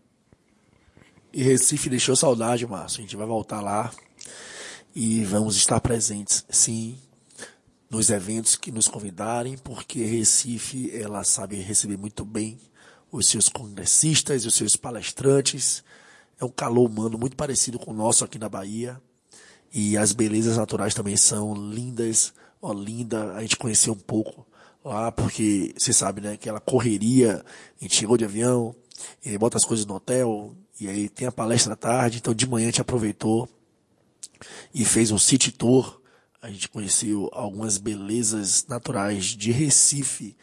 E 1.32 1.42
Recife 1.42 1.90
deixou 1.90 2.16
saudade, 2.16 2.66
Márcio. 2.66 3.00
A 3.00 3.02
gente 3.02 3.16
vai 3.16 3.26
voltar 3.26 3.60
lá 3.60 3.92
e 4.94 5.24
vamos 5.24 5.56
estar 5.56 5.80
presentes, 5.80 6.44
sim, 6.48 6.98
nos 7.90 8.08
eventos 8.10 8.56
que 8.56 8.72
nos 8.72 8.88
convidarem, 8.88 9.58
porque 9.58 10.02
Recife, 10.04 10.90
ela 10.96 11.22
sabe 11.24 11.56
receber 11.56 11.98
muito 11.98 12.24
bem 12.24 12.58
os 13.12 13.28
seus 13.28 13.48
congressistas, 13.48 14.46
os 14.46 14.54
seus 14.54 14.76
palestrantes. 14.76 15.84
É 16.40 16.44
um 16.44 16.50
calor 16.50 16.88
humano 16.88 17.18
muito 17.18 17.36
parecido 17.36 17.78
com 17.78 17.90
o 17.90 17.94
nosso 17.94 18.24
aqui 18.24 18.38
na 18.38 18.48
Bahia. 18.48 19.00
E 19.72 19.96
as 19.96 20.12
belezas 20.12 20.56
naturais 20.56 20.94
também 20.94 21.16
são 21.16 21.54
lindas. 21.54 22.32
Ó, 22.62 22.72
linda, 22.72 23.34
a 23.34 23.42
gente 23.42 23.56
conheceu 23.56 23.92
um 23.92 23.98
pouco 23.98 24.46
lá, 24.88 25.10
porque 25.12 25.74
você 25.76 25.92
sabe, 25.92 26.20
né, 26.20 26.32
aquela 26.32 26.60
correria, 26.60 27.44
a 27.80 27.84
gente 27.84 27.96
chegou 27.96 28.16
de 28.16 28.24
avião, 28.24 28.74
e 29.24 29.30
aí 29.30 29.38
bota 29.38 29.56
as 29.56 29.64
coisas 29.64 29.84
no 29.86 29.94
hotel, 29.94 30.54
e 30.80 30.88
aí 30.88 31.08
tem 31.08 31.26
a 31.26 31.32
palestra 31.32 31.72
à 31.72 31.76
tarde, 31.76 32.18
então 32.18 32.34
de 32.34 32.46
manhã 32.46 32.66
a 32.66 32.70
gente 32.70 32.80
aproveitou 32.80 33.48
e 34.74 34.84
fez 34.84 35.10
um 35.10 35.18
city 35.18 35.50
tour. 35.50 36.00
A 36.40 36.50
gente 36.50 36.68
conheceu 36.68 37.28
algumas 37.32 37.78
belezas 37.78 38.66
naturais 38.68 39.24
de 39.24 39.50
Recife 39.50 40.36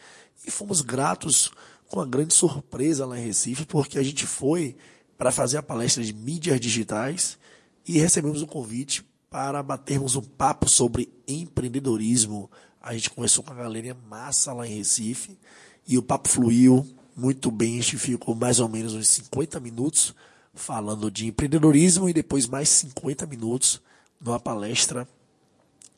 e 0.46 0.50
fomos 0.50 0.80
gratos 0.80 1.50
com 1.88 2.00
uma 2.00 2.06
grande 2.06 2.34
surpresa 2.34 3.06
lá 3.06 3.18
em 3.18 3.24
Recife, 3.24 3.64
porque 3.64 3.98
a 3.98 4.02
gente 4.02 4.26
foi 4.26 4.76
para 5.16 5.30
fazer 5.30 5.58
a 5.58 5.62
palestra 5.62 6.02
de 6.02 6.12
mídias 6.12 6.60
digitais 6.60 7.38
e 7.86 7.98
recebemos 7.98 8.42
um 8.42 8.46
convite 8.46 9.04
para 9.30 9.62
batermos 9.62 10.16
um 10.16 10.22
papo 10.22 10.68
sobre 10.68 11.12
empreendedorismo. 11.26 12.50
A 12.84 12.92
gente 12.92 13.08
conversou 13.08 13.42
com 13.42 13.50
a 13.50 13.56
galera 13.56 13.96
massa 14.10 14.52
lá 14.52 14.68
em 14.68 14.76
Recife 14.76 15.38
e 15.88 15.96
o 15.96 16.02
papo 16.02 16.28
fluiu 16.28 16.86
muito 17.16 17.50
bem. 17.50 17.78
A 17.78 17.82
gente 17.82 17.96
ficou 17.96 18.34
mais 18.34 18.60
ou 18.60 18.68
menos 18.68 18.92
uns 18.92 19.08
50 19.08 19.58
minutos 19.58 20.14
falando 20.52 21.10
de 21.10 21.26
empreendedorismo 21.26 22.10
e 22.10 22.12
depois 22.12 22.46
mais 22.46 22.68
50 22.68 23.24
minutos 23.24 23.80
numa 24.20 24.38
palestra 24.38 25.08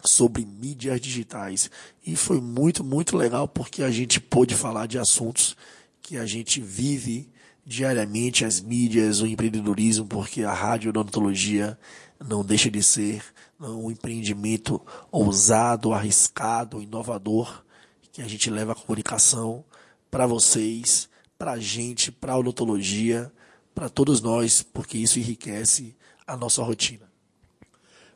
sobre 0.05 0.46
mídias 0.46 1.01
digitais. 1.01 1.68
E 2.07 2.14
foi 2.14 2.40
muito, 2.40 2.85
muito 2.85 3.16
legal 3.16 3.49
porque 3.49 3.83
a 3.83 3.90
gente 3.90 4.20
pôde 4.20 4.55
falar 4.55 4.87
de 4.87 4.96
assuntos 4.96 5.57
que 6.01 6.16
a 6.16 6.25
gente 6.25 6.61
vive 6.61 7.29
diariamente 7.66 8.44
as 8.44 8.61
mídias, 8.61 9.20
o 9.20 9.26
empreendedorismo, 9.26 10.07
porque 10.07 10.44
a 10.44 10.52
rádio 10.52 10.90
odontologia 10.90 11.76
não 12.24 12.44
deixa 12.44 12.70
de 12.70 12.81
ser 12.81 13.24
um 13.59 13.90
empreendimento 13.90 14.81
ousado, 15.11 15.92
arriscado, 15.92 16.81
inovador, 16.81 17.64
que 18.12 18.22
a 18.22 18.29
gente 18.29 18.48
leva 18.50 18.72
a 18.72 18.74
comunicação 18.76 19.64
para 20.11 20.26
vocês, 20.26 21.09
para 21.37 21.52
a 21.52 21.59
gente, 21.59 22.12
para 22.12 22.35
a 22.35 22.38
odontologia, 22.38 23.33
para 23.74 23.88
todos 23.88 24.20
nós, 24.20 24.62
porque 24.62 24.96
isso 24.96 25.18
enriquece 25.18 25.96
a 26.24 26.37
nossa 26.37 26.62
rotina. 26.62 27.11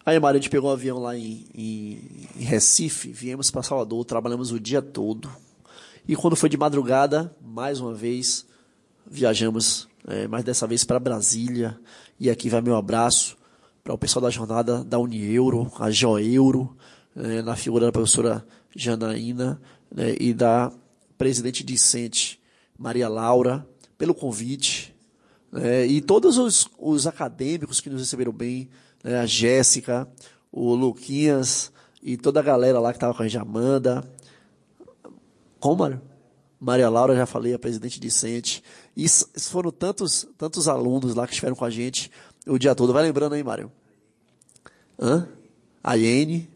Aí, 0.06 0.18
Mário, 0.18 0.38
a 0.38 0.40
gente 0.40 0.50
pegou 0.50 0.70
um 0.70 0.72
avião 0.72 0.98
lá 0.98 1.16
em, 1.16 1.44
em, 1.54 2.28
em 2.36 2.44
Recife, 2.44 3.12
viemos 3.12 3.50
para 3.50 3.62
Salvador, 3.62 4.04
trabalhamos 4.04 4.52
o 4.52 4.60
dia 4.60 4.80
todo. 4.80 5.30
E 6.08 6.16
quando 6.16 6.36
foi 6.36 6.48
de 6.48 6.56
madrugada, 6.56 7.36
mais 7.42 7.80
uma 7.80 7.92
vez, 7.92 8.46
viajamos, 9.06 9.88
é, 10.06 10.26
dessa 10.42 10.66
vez 10.66 10.84
para 10.84 10.98
Brasília. 10.98 11.78
E 12.18 12.30
aqui 12.30 12.48
vai 12.48 12.60
meu 12.60 12.76
abraço 12.76 13.36
para 13.82 13.94
o 13.94 13.98
pessoal 13.98 14.22
da 14.22 14.30
jornada 14.30 14.84
da 14.84 14.98
Unieuro, 14.98 15.70
a 15.78 15.90
Joeuro, 15.90 16.76
né, 17.14 17.42
na 17.42 17.56
figura 17.56 17.86
da 17.86 17.92
professora 17.92 18.44
Janaína 18.74 19.60
né, 19.90 20.14
e 20.20 20.32
da 20.32 20.72
presidente 21.18 21.64
discente 21.64 22.40
Maria 22.78 23.08
Laura, 23.08 23.66
pelo 23.98 24.14
convite. 24.14 24.94
Né, 25.50 25.86
e 25.86 26.00
todos 26.00 26.38
os, 26.38 26.68
os, 26.78 27.06
acadêmicos 27.06 27.80
que 27.80 27.90
nos 27.90 28.00
receberam 28.00 28.32
bem, 28.32 28.68
né, 29.02 29.18
a 29.18 29.26
Jéssica, 29.26 30.08
o 30.52 30.74
Luquinhas 30.74 31.72
e 32.02 32.16
toda 32.16 32.40
a 32.40 32.42
galera 32.42 32.80
lá 32.80 32.90
que 32.92 32.96
estava 32.96 33.14
com 33.14 33.22
a 33.22 33.28
gente, 33.28 33.40
Amanda. 33.40 34.04
Como, 35.58 35.76
Mário? 35.76 36.00
Maria 36.60 36.90
Laura, 36.90 37.16
já 37.16 37.24
falei, 37.24 37.54
a 37.54 37.58
presidente 37.58 37.98
discente. 37.98 38.62
E 38.96 39.06
foram 39.08 39.70
tantos, 39.70 40.28
tantos 40.36 40.68
alunos 40.68 41.14
lá 41.14 41.26
que 41.26 41.32
estiveram 41.32 41.56
com 41.56 41.64
a 41.64 41.70
gente 41.70 42.10
o 42.46 42.58
dia 42.58 42.74
todo. 42.74 42.92
Vai 42.92 43.02
lembrando 43.02 43.34
aí, 43.34 43.42
Mário? 43.42 43.72
Hã? 45.00 45.26
A 45.82 45.94
Iene, 45.94 46.50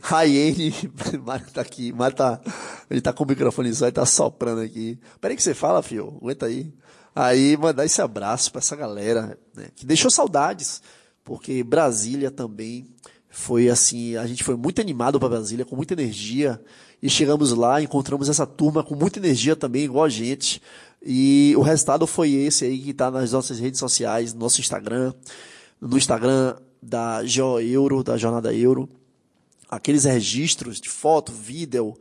Raiane, 0.00 0.72
Mário 1.24 1.46
tá 1.50 1.60
aqui, 1.60 1.92
Mário 1.92 2.16
tá, 2.16 2.40
ele 2.88 3.00
tá 3.00 3.12
com 3.12 3.24
o 3.24 3.26
microfone 3.26 3.74
só, 3.74 3.86
ele 3.86 3.92
tá 3.92 4.06
soprando 4.06 4.60
aqui. 4.60 4.98
Peraí 5.20 5.36
que 5.36 5.42
você 5.42 5.54
fala, 5.54 5.82
filho, 5.82 6.16
aguenta 6.20 6.46
aí. 6.46 6.72
Aí 7.14 7.56
mandar 7.56 7.84
esse 7.84 8.00
abraço 8.00 8.52
para 8.52 8.58
essa 8.58 8.76
galera, 8.76 9.38
né, 9.54 9.68
que 9.74 9.86
deixou 9.86 10.10
saudades, 10.10 10.82
porque 11.24 11.64
Brasília 11.64 12.30
também 12.30 12.86
foi 13.28 13.68
assim, 13.68 14.16
a 14.16 14.26
gente 14.26 14.44
foi 14.44 14.54
muito 14.54 14.80
animado 14.80 15.18
para 15.18 15.28
Brasília, 15.28 15.64
com 15.64 15.74
muita 15.74 15.94
energia, 15.94 16.62
e 17.02 17.10
chegamos 17.10 17.52
lá, 17.52 17.80
encontramos 17.82 18.28
essa 18.28 18.46
turma 18.46 18.82
com 18.82 18.94
muita 18.94 19.18
energia 19.18 19.54
também, 19.54 19.84
igual 19.84 20.04
a 20.04 20.08
gente, 20.08 20.60
e 21.02 21.54
o 21.56 21.60
resultado 21.60 22.06
foi 22.06 22.32
esse 22.32 22.64
aí 22.64 22.78
que 22.78 22.90
está 22.90 23.10
nas 23.10 23.32
nossas 23.32 23.58
redes 23.58 23.78
sociais, 23.78 24.32
no 24.34 24.40
nosso 24.40 24.60
Instagram, 24.60 25.12
no 25.80 25.96
Instagram 25.96 26.56
da 26.82 27.24
Geo 27.24 27.60
Euro, 27.60 28.02
da 28.02 28.16
Jornada 28.16 28.52
Euro, 28.54 28.88
aqueles 29.68 30.04
registros 30.04 30.80
de 30.80 30.88
foto, 30.88 31.32
vídeo. 31.32 31.94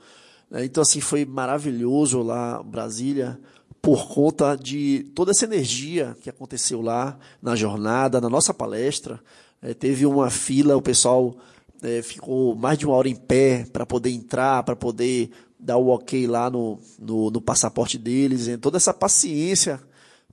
Né? 0.49 0.65
Então, 0.65 0.81
assim, 0.81 1.01
foi 1.01 1.25
maravilhoso 1.25 2.21
lá 2.21 2.63
Brasília 2.63 3.39
por 3.81 4.07
conta 4.07 4.55
de 4.55 5.11
toda 5.13 5.31
essa 5.31 5.45
energia 5.45 6.17
que 6.21 6.29
aconteceu 6.29 6.81
lá 6.81 7.17
na 7.41 7.55
jornada, 7.55 8.19
na 8.19 8.29
nossa 8.29 8.53
palestra. 8.53 9.19
É, 9.61 9.73
teve 9.73 10.05
uma 10.05 10.29
fila, 10.29 10.75
o 10.75 10.81
pessoal 10.81 11.37
é, 11.85 12.01
ficou 12.01 12.55
mais 12.55 12.77
de 12.77 12.85
uma 12.85 12.95
hora 12.95 13.07
em 13.07 13.15
pé 13.15 13.65
para 13.71 13.85
poder 13.85 14.09
entrar, 14.09 14.63
para 14.63 14.75
poder 14.75 15.29
dar 15.59 15.77
o 15.77 15.87
ok 15.87 16.25
lá 16.27 16.49
no, 16.49 16.79
no, 16.99 17.29
no 17.29 17.39
passaporte 17.39 17.97
deles. 17.97 18.47
E 18.47 18.57
toda 18.57 18.77
essa 18.77 18.93
paciência 18.93 19.79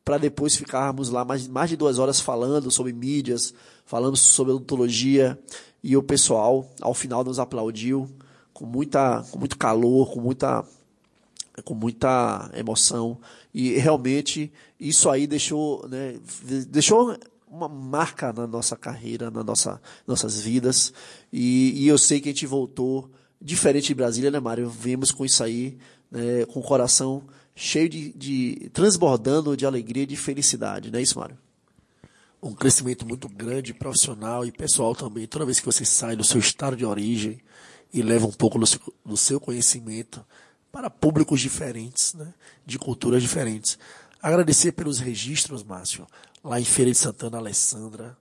para 0.05 0.19
depois 0.19 0.57
ficarmos 0.57 1.11
lá 1.11 1.25
mais, 1.25 1.47
mais 1.47 1.71
de 1.71 1.77
duas 1.77 1.99
horas 1.99 2.21
falando 2.21 2.71
sobre 2.71 2.93
mídias, 2.93 3.55
falando 3.85 4.17
sobre 4.17 4.53
odontologia, 4.53 5.39
e 5.83 5.97
o 5.97 6.03
pessoal, 6.03 6.69
ao 6.81 6.95
final, 6.95 7.25
nos 7.25 7.39
aplaudiu 7.39 8.09
com, 8.53 8.65
muita, 8.65 9.25
com 9.31 9.39
muito 9.39 9.59
calor, 9.59 10.13
com 10.13 10.21
muita, 10.21 10.65
com 11.65 11.75
muita 11.75 12.51
emoção. 12.55 13.19
E 13.53 13.73
realmente 13.79 14.53
isso 14.79 15.11
aí 15.11 15.27
deixou, 15.27 15.87
né, 15.89 16.17
deixou 16.69 17.17
uma 17.53 17.69
marca 17.69 18.33
na 18.33 18.47
nossa 18.47 18.77
carreira, 18.77 19.31
na 19.31 19.45
nossa 19.45 19.81
nossas 20.07 20.41
vidas. 20.41 20.93
E, 21.33 21.85
e 21.85 21.89
eu 21.89 21.99
sei 21.99 22.21
que 22.21 22.29
a 22.29 22.33
gente 22.33 22.47
voltou 22.47 23.11
diferente 23.41 23.89
de 23.89 23.95
Brasília, 23.95 24.31
né, 24.31 24.41
Mário? 24.41 24.69
Vimos 24.69 25.11
com 25.11 25.25
isso 25.25 25.45
aí, 25.45 25.77
né, 26.11 26.47
com 26.47 26.61
o 26.61 26.63
coração 26.63 27.25
cheio 27.55 27.89
de, 27.89 28.13
de 28.15 28.71
transbordando 28.73 29.57
de 29.57 29.67
alegria 29.67 30.05
e 30.05 30.07
de 30.07 30.17
felicidade, 30.17 30.91
não 30.91 30.99
é 30.99 31.03
isso, 31.03 31.19
Mário? 31.19 31.37
um 32.43 32.53
crescimento 32.53 33.07
muito 33.07 33.29
grande, 33.29 33.73
profissional 33.73 34.45
e 34.45 34.51
pessoal 34.51 34.97
também. 34.97 35.29
Toda 35.29 35.45
vez 35.45 35.61
que 35.61 35.67
você 35.67 35.85
sai 35.85 36.17
do 36.17 36.25
seu 36.25 36.41
estado 36.41 36.77
de 36.77 36.85
origem 36.85 37.41
e 37.95 38.03
leva 38.03 38.27
um 38.27 38.33
pouco 38.33 38.59
do 38.59 38.67
seu, 38.67 38.81
do 39.07 39.17
seu 39.17 39.39
conhecimento 39.39 40.25
para 40.73 40.91
públicos 40.91 41.41
diferentes, 41.41 42.15
né, 42.15 42.35
de 42.67 42.81
culturas 42.81 43.23
diferentes. 43.23 43.79
Agradecer 44.21 44.73
pelos 44.73 44.99
registros, 44.99 45.63
Márcio, 45.63 46.07
lá 46.43 46.61
em 46.61 46.65
Feira 46.65 46.91
de 46.91 46.97
Santana, 46.97 47.39
Alessandra, 47.39 48.17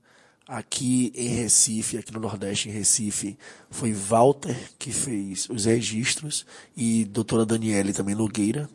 aqui 0.48 1.12
em 1.16 1.30
Recife, 1.30 1.98
aqui 1.98 2.14
no 2.14 2.20
Nordeste, 2.20 2.70
em 2.70 2.72
Recife, 2.72 3.38
foi 3.70 3.94
Walter 3.94 4.58
que 4.78 4.92
fez 4.92 5.48
os 5.50 5.66
registros 5.66 6.46
e 6.76 7.06
doutora 7.06 7.46
Daniele 7.46 7.94
também 7.94 8.16
Nogueira. 8.16 8.70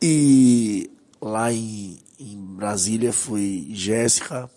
E 0.00 0.90
lá 1.20 1.52
em, 1.52 1.98
em 2.18 2.36
Brasília 2.36 3.12
foi 3.12 3.66
Jéssica 3.70 4.48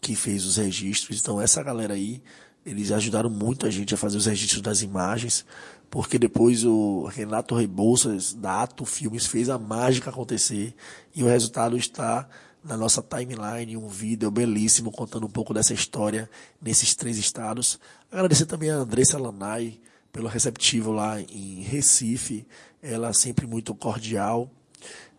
que 0.00 0.14
fez 0.14 0.44
os 0.44 0.56
registros. 0.56 1.20
Então 1.20 1.40
essa 1.40 1.62
galera 1.62 1.94
aí, 1.94 2.22
eles 2.66 2.90
ajudaram 2.90 3.30
muito 3.30 3.66
a 3.66 3.70
gente 3.70 3.94
a 3.94 3.96
fazer 3.96 4.16
os 4.16 4.26
registros 4.26 4.60
das 4.60 4.82
imagens, 4.82 5.44
porque 5.90 6.18
depois 6.18 6.64
o 6.64 7.04
Renato 7.06 7.54
Rebouças 7.54 8.34
da 8.34 8.62
Ato 8.62 8.84
Filmes 8.84 9.26
fez 9.26 9.48
a 9.48 9.58
mágica 9.58 10.10
acontecer 10.10 10.74
e 11.14 11.22
o 11.22 11.26
resultado 11.26 11.76
está 11.76 12.28
na 12.62 12.76
nossa 12.76 13.02
timeline, 13.02 13.76
um 13.76 13.88
vídeo 13.88 14.30
belíssimo 14.30 14.90
contando 14.90 15.26
um 15.26 15.30
pouco 15.30 15.54
dessa 15.54 15.72
história 15.72 16.28
nesses 16.60 16.94
três 16.94 17.16
estados. 17.16 17.78
Agradecer 18.10 18.46
também 18.46 18.70
a 18.70 18.76
Andressa 18.76 19.18
Lanai 19.18 19.80
pelo 20.12 20.28
receptivo 20.28 20.90
lá 20.90 21.20
em 21.20 21.62
Recife, 21.62 22.46
ela 22.82 23.12
sempre 23.12 23.46
muito 23.46 23.74
cordial 23.74 24.50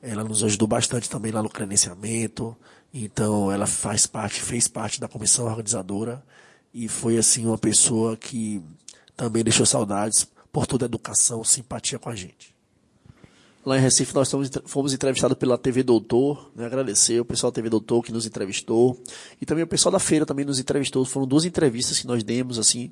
ela 0.01 0.23
nos 0.23 0.43
ajudou 0.43 0.67
bastante 0.67 1.09
também 1.09 1.31
lá 1.31 1.43
no 1.43 1.49
credenciamento. 1.49 2.55
Então, 2.93 3.51
ela 3.51 3.67
faz 3.67 4.05
parte, 4.05 4.41
fez 4.41 4.67
parte 4.67 4.99
da 4.99 5.07
comissão 5.07 5.45
organizadora 5.45 6.23
e 6.73 6.87
foi 6.87 7.17
assim 7.17 7.45
uma 7.45 7.57
pessoa 7.57 8.15
que 8.15 8.61
também 9.15 9.43
deixou 9.43 9.65
saudades 9.65 10.27
por 10.51 10.65
toda 10.65 10.85
a 10.85 10.87
educação, 10.87 11.43
simpatia 11.43 11.99
com 11.99 12.09
a 12.09 12.15
gente. 12.15 12.55
Lá 13.65 13.77
em 13.77 13.81
Recife 13.81 14.15
nós 14.15 14.31
fomos 14.65 14.93
entrevistados 14.93 15.37
pela 15.37 15.57
TV 15.57 15.83
Doutor, 15.83 16.49
né? 16.55 16.65
agradecer 16.65 17.19
o 17.19 17.25
pessoal 17.25 17.51
da 17.51 17.55
TV 17.55 17.69
Doutor 17.69 18.03
que 18.03 18.11
nos 18.11 18.25
entrevistou 18.25 18.97
e 19.39 19.45
também 19.45 19.63
o 19.63 19.67
pessoal 19.67 19.91
da 19.91 19.99
feira 19.99 20.25
também 20.25 20.45
nos 20.45 20.59
entrevistou. 20.59 21.03
Foram 21.05 21.27
duas 21.27 21.43
entrevistas 21.45 21.99
que 21.99 22.07
nós 22.07 22.23
demos 22.23 22.57
assim, 22.57 22.91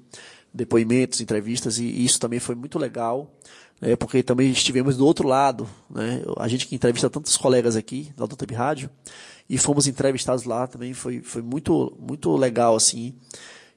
depoimentos, 0.53 1.21
entrevistas 1.21 1.79
e 1.79 1.85
isso 2.03 2.19
também 2.19 2.39
foi 2.39 2.53
muito 2.53 2.77
legal 2.77 3.33
né, 3.81 3.95
porque 3.95 4.23
também 4.23 4.51
estivemos 4.51 4.97
do 4.97 5.05
outro 5.05 5.27
lado, 5.27 5.67
né, 5.89 6.23
a 6.37 6.47
gente 6.47 6.67
que 6.67 6.75
entrevista 6.75 7.09
tantos 7.09 7.37
colegas 7.37 7.75
aqui 7.75 8.11
da 8.17 8.25
Doutor 8.25 8.51
Rádio, 8.51 8.89
e 9.49 9.57
fomos 9.57 9.87
entrevistados 9.87 10.43
lá 10.43 10.67
também, 10.67 10.93
foi, 10.93 11.21
foi 11.21 11.41
muito, 11.41 11.95
muito 11.99 12.35
legal, 12.35 12.75
assim, 12.75 13.15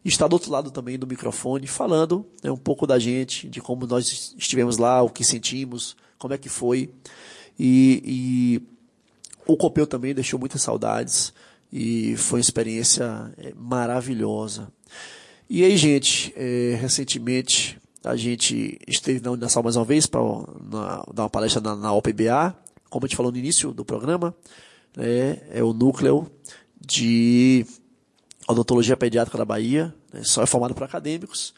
estar 0.04 0.28
do 0.28 0.32
outro 0.34 0.50
lado 0.50 0.70
também 0.70 0.98
do 0.98 1.06
microfone, 1.06 1.66
falando 1.66 2.26
né, 2.42 2.50
um 2.50 2.56
pouco 2.56 2.86
da 2.86 2.98
gente, 2.98 3.48
de 3.48 3.60
como 3.60 3.86
nós 3.86 4.34
estivemos 4.38 4.78
lá, 4.78 5.02
o 5.02 5.10
que 5.10 5.24
sentimos, 5.24 5.96
como 6.18 6.34
é 6.34 6.38
que 6.38 6.48
foi, 6.48 6.90
e, 7.58 8.02
e 8.04 8.62
o 9.46 9.56
Copeu 9.56 9.86
também 9.86 10.14
deixou 10.14 10.38
muitas 10.38 10.62
saudades, 10.62 11.32
e 11.72 12.16
foi 12.16 12.38
uma 12.38 12.42
experiência 12.42 13.32
é, 13.38 13.52
maravilhosa. 13.56 14.72
E 15.48 15.64
aí, 15.64 15.76
gente, 15.76 16.32
é, 16.36 16.76
recentemente 16.80 17.78
a 18.02 18.16
gente 18.16 18.78
esteve 18.88 19.20
na 19.20 19.30
Uninasal 19.30 19.62
mais 19.62 19.76
uma 19.76 19.84
vez 19.84 20.06
para 20.06 20.20
dar 21.12 21.24
uma 21.24 21.30
palestra 21.30 21.60
na, 21.60 21.76
na 21.76 21.92
OPBA, 21.92 22.56
como 22.88 23.04
a 23.04 23.08
gente 23.08 23.16
falou 23.16 23.30
no 23.30 23.38
início 23.38 23.72
do 23.72 23.84
programa, 23.84 24.34
né, 24.96 25.38
é 25.50 25.62
o 25.62 25.72
núcleo 25.72 26.30
de 26.80 27.66
odontologia 28.50 28.96
pediátrica 28.96 29.38
da 29.38 29.44
Bahia, 29.44 29.94
né, 30.12 30.22
só 30.24 30.42
é 30.42 30.46
formado 30.46 30.74
por 30.74 30.84
acadêmicos, 30.84 31.54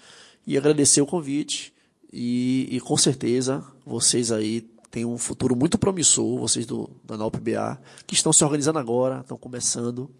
e 0.47 0.57
agradecer 0.57 1.01
o 1.01 1.07
convite, 1.07 1.73
e, 2.13 2.69
e, 2.71 2.81
com 2.81 2.97
certeza 2.97 3.65
vocês 3.87 4.31
aí 4.31 4.61
têm 4.91 5.05
um 5.07 5.17
futuro 5.17 5.57
muito 5.57 5.79
promissor, 5.79 6.39
vocês 6.39 6.67
do, 6.67 6.91
da 7.05 7.17
NOPBA, 7.17 7.81
que 8.07 8.15
estão 8.15 8.33
se 8.33 8.45
organizando 8.45 8.79
agora, 8.79 9.21
estão 9.21 9.39
começando, 9.39 10.11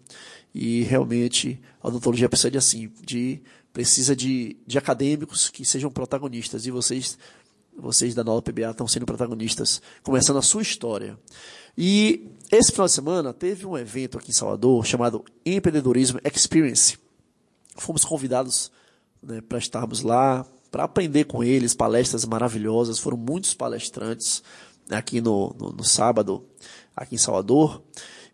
e 0.53 0.81
realmente 0.83 1.59
a 1.81 1.87
odontologia 1.87 2.27
precisa 2.27 2.49
de 2.49 2.57
assim, 2.57 2.91
de 3.05 3.41
precisa 3.73 4.15
de, 4.15 4.55
de 4.67 4.77
acadêmicos 4.77 5.49
que 5.49 5.65
sejam 5.65 5.89
protagonistas. 5.89 6.67
E 6.67 6.71
vocês, 6.71 7.17
vocês 7.75 8.13
da 8.13 8.23
nova 8.23 8.41
PBA 8.41 8.69
estão 8.69 8.87
sendo 8.87 9.05
protagonistas, 9.05 9.81
começando 10.03 10.37
a 10.37 10.43
sua 10.43 10.61
história. 10.61 11.17
E 11.75 12.29
esse 12.53 12.71
final 12.71 12.85
de 12.85 12.93
semana 12.93 13.33
teve 13.33 13.65
um 13.65 13.75
evento 13.75 14.17
aqui 14.17 14.29
em 14.29 14.33
Salvador 14.33 14.85
chamado 14.85 15.25
Empreendedorismo 15.43 16.19
Experience. 16.23 16.99
Fomos 17.75 18.05
convidados 18.05 18.71
né, 19.21 19.41
para 19.41 19.57
estarmos 19.57 20.01
lá, 20.01 20.45
para 20.69 20.83
aprender 20.83 21.23
com 21.23 21.43
eles, 21.43 21.73
palestras 21.73 22.25
maravilhosas. 22.25 22.99
Foram 22.99 23.17
muitos 23.17 23.55
palestrantes 23.55 24.43
aqui 24.91 25.19
no, 25.19 25.55
no, 25.59 25.71
no 25.71 25.83
sábado, 25.83 26.45
aqui 26.95 27.15
em 27.15 27.17
Salvador. 27.17 27.81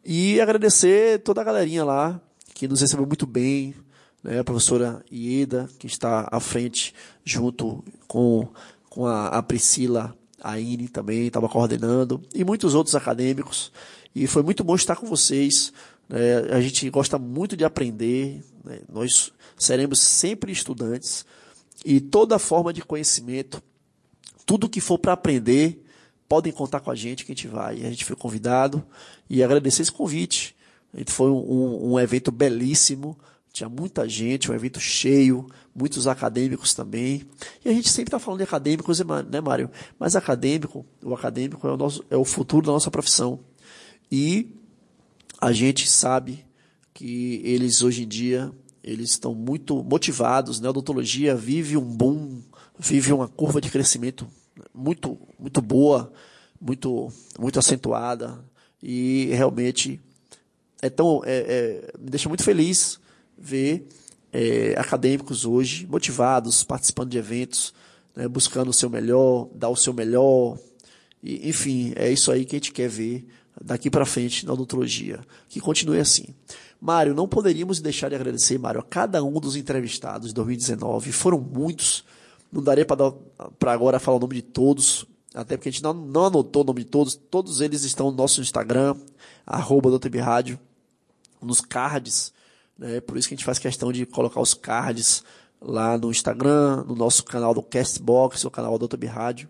E 0.03 0.41
agradecer 0.41 1.19
toda 1.19 1.39
a 1.39 1.45
galerinha 1.45 1.86
lá 1.86 2.21
que 2.53 2.67
nos 2.67 2.82
recebeu 2.82 3.05
muito 3.05 3.25
bem, 3.25 3.73
né, 4.21 4.39
a 4.39 4.43
professora 4.43 5.01
Ieda, 5.10 5.69
que 5.79 5.88
está 5.88 6.27
à 6.29 6.41
frente, 6.41 6.93
junto 7.23 7.82
com, 8.05 8.49
com 8.89 9.05
a, 9.05 9.27
a 9.27 9.41
Priscila 9.41 10.13
Aine 10.41 10.89
também, 10.89 11.27
estava 11.27 11.47
coordenando, 11.47 12.21
e 12.34 12.43
muitos 12.43 12.73
outros 12.75 12.95
acadêmicos. 12.95 13.71
E 14.19 14.27
foi 14.27 14.43
muito 14.43 14.63
bom 14.65 14.75
estar 14.75 14.95
com 14.97 15.08
vocês 15.08 15.71
É, 16.12 16.55
a 16.55 16.60
gente 16.60 16.89
gosta 16.89 17.19
muito 17.19 17.55
de 17.55 17.63
aprender, 17.63 18.43
né? 18.65 18.79
nós 18.91 19.32
seremos 19.55 19.99
sempre 19.99 20.51
estudantes 20.51 21.23
e 21.86 22.01
toda 22.01 22.39
forma 22.39 22.73
de 22.73 22.82
conhecimento, 22.82 23.62
tudo 24.43 24.67
que 24.67 24.82
for 24.82 24.97
para 24.97 25.13
aprender, 25.13 25.86
podem 26.27 26.51
contar 26.51 26.79
com 26.79 26.89
a 26.89 26.95
gente 26.95 27.23
que 27.23 27.32
a 27.32 27.36
gente 27.36 27.47
vai. 27.47 27.75
A 27.86 27.89
gente 27.91 28.05
foi 28.05 28.15
convidado 28.15 28.84
e 29.29 29.43
agradecer 29.43 29.84
esse 29.84 29.91
convite. 29.91 30.55
Foi 31.05 31.29
um, 31.29 31.91
um 31.91 31.99
evento 31.99 32.32
belíssimo, 32.32 33.15
tinha 33.53 33.69
muita 33.69 34.10
gente, 34.10 34.51
um 34.51 34.55
evento 34.55 34.79
cheio, 34.79 35.47
muitos 35.75 36.08
acadêmicos 36.08 36.73
também. 36.73 37.21
E 37.63 37.69
a 37.69 37.73
gente 37.73 37.89
sempre 37.89 38.08
está 38.08 38.17
falando 38.17 38.39
de 38.39 38.45
acadêmicos, 38.45 38.99
né, 39.29 39.41
Mário? 39.41 39.69
Mas 39.99 40.15
acadêmico, 40.15 40.84
o 41.03 41.13
acadêmico 41.13 41.67
é 41.67 41.71
o, 41.71 41.77
nosso, 41.77 42.03
é 42.10 42.17
o 42.17 42.25
futuro 42.25 42.65
da 42.65 42.71
nossa 42.71 42.89
profissão. 42.89 43.39
E 44.11 44.55
a 45.39 45.51
gente 45.51 45.87
sabe 45.87 46.45
que 46.93 47.41
eles 47.43 47.81
hoje 47.81 48.03
em 48.03 48.07
dia 48.07 48.51
eles 48.83 49.11
estão 49.11 49.35
muito 49.35 49.83
motivados, 49.83 50.59
né? 50.59 50.67
A 50.67 50.71
odontologia 50.71 51.35
vive 51.35 51.77
um 51.77 51.85
boom, 51.85 52.41
vive 52.77 53.13
uma 53.13 53.27
curva 53.27 53.61
de 53.61 53.69
crescimento 53.69 54.27
muito 54.73 55.17
muito 55.37 55.61
boa, 55.61 56.11
muito 56.59 57.11
muito 57.37 57.59
acentuada. 57.59 58.43
E 58.81 59.29
realmente 59.31 59.99
é 60.81 60.89
tão 60.89 61.21
é, 61.25 61.37
é, 61.37 61.93
me 61.99 62.09
deixa 62.09 62.29
muito 62.29 62.43
feliz 62.43 62.99
ver 63.37 63.87
é, 64.31 64.73
acadêmicos 64.77 65.45
hoje 65.45 65.85
motivados, 65.87 66.63
participando 66.63 67.09
de 67.09 67.17
eventos, 67.17 67.73
né, 68.15 68.27
buscando 68.27 68.69
o 68.69 68.73
seu 68.73 68.89
melhor, 68.89 69.49
dar 69.53 69.69
o 69.69 69.75
seu 69.75 69.93
melhor, 69.93 70.57
e, 71.23 71.49
enfim, 71.49 71.93
é 71.95 72.11
isso 72.11 72.31
aí 72.31 72.45
que 72.45 72.55
a 72.55 72.59
gente 72.59 72.71
quer 72.71 72.89
ver 72.89 73.27
daqui 73.61 73.89
para 73.89 74.05
frente 74.05 74.45
na 74.45 74.53
odontologia, 74.53 75.19
que 75.47 75.59
continue 75.59 75.99
assim. 75.99 76.27
Mário, 76.79 77.13
não 77.13 77.27
poderíamos 77.27 77.81
deixar 77.81 78.09
de 78.09 78.15
agradecer, 78.15 78.57
Mário, 78.57 78.79
a 78.79 78.83
cada 78.83 79.23
um 79.23 79.33
dos 79.33 79.55
entrevistados 79.55 80.29
de 80.29 80.33
2019, 80.33 81.11
foram 81.11 81.39
muitos, 81.39 82.05
não 82.51 82.63
daria 82.63 82.85
para 82.85 83.71
agora 83.71 83.99
falar 83.99 84.17
o 84.17 84.21
nome 84.21 84.35
de 84.35 84.41
todos, 84.41 85.05
até 85.33 85.57
porque 85.57 85.69
a 85.69 85.71
gente 85.71 85.83
não, 85.83 85.93
não 85.93 86.25
anotou 86.25 86.63
o 86.63 86.65
nome 86.65 86.83
de 86.83 86.89
todos, 86.89 87.15
todos 87.15 87.59
eles 87.59 87.83
estão 87.83 88.09
no 88.11 88.17
nosso 88.17 88.41
Instagram, 88.41 88.95
arroba 89.45 89.89
Rádio, 90.21 90.57
nos 91.41 91.59
cards, 91.59 92.33
né? 92.77 93.01
por 93.01 93.17
isso 93.17 93.27
que 93.27 93.33
a 93.33 93.37
gente 93.37 93.45
faz 93.45 93.59
questão 93.59 93.91
de 93.91 94.05
colocar 94.05 94.39
os 94.39 94.53
cards 94.53 95.23
lá 95.61 95.97
no 95.97 96.09
Instagram, 96.09 96.83
no 96.85 96.95
nosso 96.95 97.23
canal 97.23 97.53
do 97.53 97.61
Castbox, 97.61 98.45
o 98.45 98.51
canal 98.51 98.77
do 98.77 98.87
Rádio. 99.05 99.49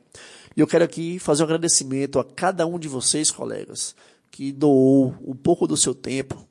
E 0.55 0.59
eu 0.59 0.67
quero 0.67 0.83
aqui 0.83 1.19
fazer 1.19 1.43
um 1.43 1.45
agradecimento 1.45 2.19
a 2.19 2.23
cada 2.23 2.65
um 2.65 2.79
de 2.79 2.87
vocês, 2.87 3.31
colegas, 3.31 3.95
que 4.31 4.51
doou 4.51 5.15
um 5.25 5.35
pouco 5.35 5.67
do 5.67 5.77
seu 5.77 5.93
tempo 5.93 6.47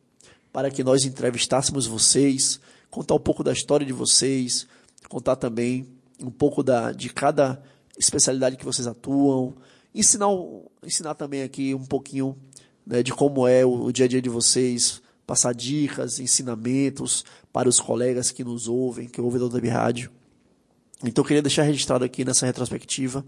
para 0.53 0.71
que 0.71 0.83
nós 0.83 1.05
entrevistássemos 1.05 1.87
vocês, 1.87 2.61
contar 2.91 3.15
um 3.15 3.21
pouco 3.21 3.45
da 3.45 3.53
história 3.53 3.87
de 3.87 3.93
vocês, 3.93 4.67
contar 5.09 5.37
também 5.37 5.87
um 6.21 6.31
pouco 6.31 6.63
da, 6.63 6.93
de 6.93 7.11
cada 7.11 7.63
especialidade 7.99 8.57
que 8.57 8.65
vocês 8.65 8.87
atuam, 8.87 9.55
ensinar, 9.95 10.29
ensinar 10.83 11.15
também 11.15 11.43
aqui 11.43 11.75
um 11.75 11.85
pouquinho 11.85 12.37
né, 12.87 13.03
de 13.03 13.13
como 13.13 13.47
é 13.47 13.65
o, 13.65 13.85
o 13.85 13.93
dia 13.93 14.07
a 14.07 14.09
dia 14.09 14.23
de 14.23 14.29
vocês, 14.29 15.03
passar 15.27 15.55
dicas, 15.55 16.19
ensinamentos 16.19 17.25
para 17.53 17.69
os 17.69 17.79
colegas 17.79 18.31
que 18.31 18.43
nos 18.43 18.67
ouvem, 18.67 19.07
que 19.07 19.21
ouvem 19.21 19.41
da 19.41 19.55
Web 19.55 19.69
Rádio. 19.69 20.11
Então 21.05 21.23
eu 21.23 21.27
queria 21.27 21.43
deixar 21.43 21.63
registrado 21.63 22.05
aqui 22.05 22.25
nessa 22.25 22.47
retrospectiva 22.47 23.25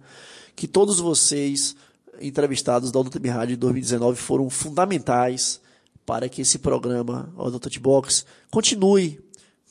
que 0.60 0.68
todos 0.68 1.00
vocês 1.00 1.74
entrevistados 2.20 2.92
da 2.92 3.00
Odonto 3.00 3.18
Rádio 3.26 3.56
de 3.56 3.60
2019 3.60 4.20
foram 4.20 4.50
fundamentais 4.50 5.58
para 6.04 6.28
que 6.28 6.42
esse 6.42 6.58
programa 6.58 7.32
Odonto 7.34 7.80
Box 7.80 8.26
continue, 8.50 9.18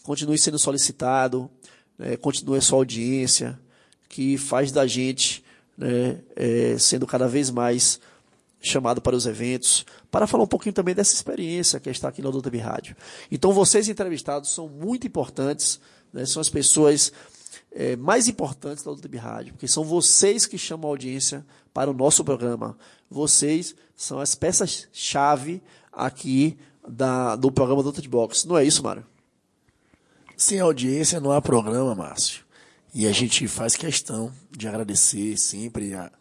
continue 0.01 0.39
sendo 0.39 0.57
solicitado, 0.57 1.47
né, 1.95 2.17
continue 2.17 2.57
a 2.57 2.61
sua 2.61 2.79
audiência, 2.79 3.59
que 4.09 4.35
faz 4.35 4.71
da 4.71 4.87
gente 4.87 5.43
né, 5.77 6.21
é, 6.35 6.75
sendo 6.79 7.05
cada 7.05 7.27
vez 7.27 7.51
mais 7.51 7.99
chamado 8.59 8.99
para 8.99 9.15
os 9.15 9.27
eventos, 9.27 9.85
para 10.09 10.25
falar 10.25 10.45
um 10.45 10.47
pouquinho 10.47 10.73
também 10.73 10.95
dessa 10.95 11.13
experiência 11.13 11.79
que 11.79 11.91
está 11.91 12.07
aqui 12.07 12.23
no 12.23 12.29
Odonto 12.29 12.49
Rádio. 12.57 12.95
Então 13.31 13.53
vocês 13.53 13.87
entrevistados 13.87 14.49
são 14.49 14.67
muito 14.67 15.05
importantes, 15.05 15.79
né, 16.11 16.25
são 16.25 16.41
as 16.41 16.49
pessoas 16.49 17.13
é, 17.71 17.95
mais 17.95 18.27
importantes 18.27 18.83
da 18.83 18.91
Web 18.91 19.17
Rádio, 19.17 19.53
porque 19.53 19.67
são 19.67 19.83
vocês 19.83 20.45
que 20.45 20.57
chamam 20.57 20.89
a 20.89 20.93
audiência 20.93 21.45
para 21.73 21.89
o 21.89 21.93
nosso 21.93 22.23
programa. 22.23 22.77
Vocês 23.09 23.75
são 23.95 24.19
as 24.19 24.35
peças-chave 24.35 25.61
aqui 25.91 26.57
da, 26.87 27.35
do 27.35 27.51
programa 27.51 27.83
do 27.83 28.09
Box. 28.09 28.45
Não 28.45 28.57
é 28.57 28.65
isso, 28.65 28.83
Mário? 28.83 29.05
Sem 30.35 30.59
audiência 30.59 31.19
não 31.19 31.31
há 31.31 31.41
programa, 31.41 31.93
Márcio. 31.93 32.45
E 32.93 33.05
a 33.05 33.11
gente 33.11 33.47
faz 33.47 33.75
questão 33.75 34.33
de 34.49 34.67
agradecer 34.67 35.37
sempre 35.37 35.93
a, 35.93 36.11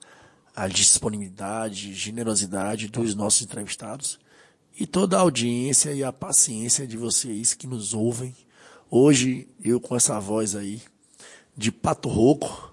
a 0.55 0.69
disponibilidade, 0.69 1.95
generosidade 1.95 2.89
dos 2.89 3.15
nossos 3.15 3.43
entrevistados 3.43 4.19
e 4.79 4.87
toda 4.87 5.17
a 5.17 5.21
audiência 5.21 5.93
e 5.93 6.05
a 6.05 6.13
paciência 6.13 6.87
de 6.87 6.97
vocês 6.97 7.55
que 7.55 7.67
nos 7.67 7.95
ouvem. 7.95 8.35
Hoje, 8.91 9.49
eu 9.65 9.81
com 9.81 9.97
essa 9.97 10.21
voz 10.21 10.55
aí, 10.55 10.83
de 11.59 11.73
pato 11.73 12.09
rouco, 12.09 12.73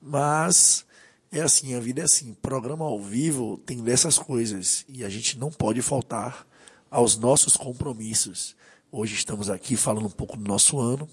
mas 0.00 0.86
é 1.30 1.42
assim, 1.42 1.74
a 1.74 1.80
vida 1.80 2.00
é 2.00 2.04
assim. 2.04 2.32
Programa 2.40 2.86
ao 2.86 2.98
vivo 2.98 3.58
tem 3.58 3.82
dessas 3.82 4.18
coisas 4.18 4.86
e 4.88 5.04
a 5.04 5.08
gente 5.10 5.38
não 5.38 5.50
pode 5.50 5.82
faltar 5.82 6.46
aos 6.90 7.14
nossos 7.18 7.58
compromissos. 7.58 8.56
Hoje 8.90 9.14
estamos 9.14 9.50
aqui 9.50 9.76
falando 9.76 10.06
um 10.06 10.10
pouco 10.10 10.38
do 10.38 10.48
nosso 10.48 10.80
ano. 10.80 11.06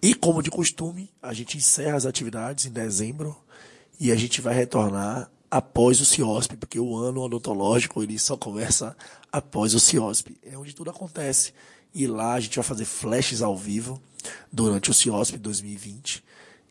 E 0.00 0.14
como 0.14 0.42
de 0.42 0.50
costume, 0.50 1.10
a 1.22 1.34
gente 1.34 1.58
encerra 1.58 1.98
as 1.98 2.06
atividades 2.06 2.64
em 2.64 2.70
dezembro 2.70 3.36
e 3.98 4.10
a 4.10 4.16
gente 4.16 4.40
vai 4.40 4.54
retornar 4.54 5.30
após 5.50 6.00
o 6.00 6.06
CIOSP, 6.06 6.56
porque 6.56 6.80
o 6.80 6.96
ano 6.96 7.20
odontológico 7.20 8.02
ele 8.02 8.18
só 8.18 8.38
começa 8.38 8.96
após 9.30 9.74
o 9.74 9.80
CIOSP. 9.80 10.38
É 10.42 10.56
onde 10.56 10.74
tudo 10.74 10.88
acontece. 10.88 11.52
E 11.94 12.06
lá 12.06 12.34
a 12.34 12.40
gente 12.40 12.56
vai 12.56 12.64
fazer 12.64 12.84
flashes 12.84 13.42
ao 13.42 13.56
vivo 13.56 14.00
durante 14.52 14.90
o 14.90 14.94
CIOSP 14.94 15.38
2020 15.38 16.22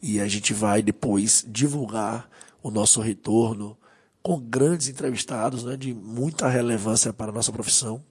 e 0.02 0.20
a 0.20 0.28
gente 0.28 0.54
vai 0.54 0.82
depois 0.82 1.44
divulgar 1.48 2.30
o 2.64 2.72
nosso 2.72 3.02
retorno 3.02 3.78
com 4.22 4.40
grandes 4.40 4.88
entrevistados 4.88 5.64
né, 5.64 5.76
de 5.76 5.94
muita 5.94 6.48
relevância 6.48 7.12
para 7.12 7.32
a 7.32 7.34
nossa 7.34 7.52
profissão. 7.52 8.04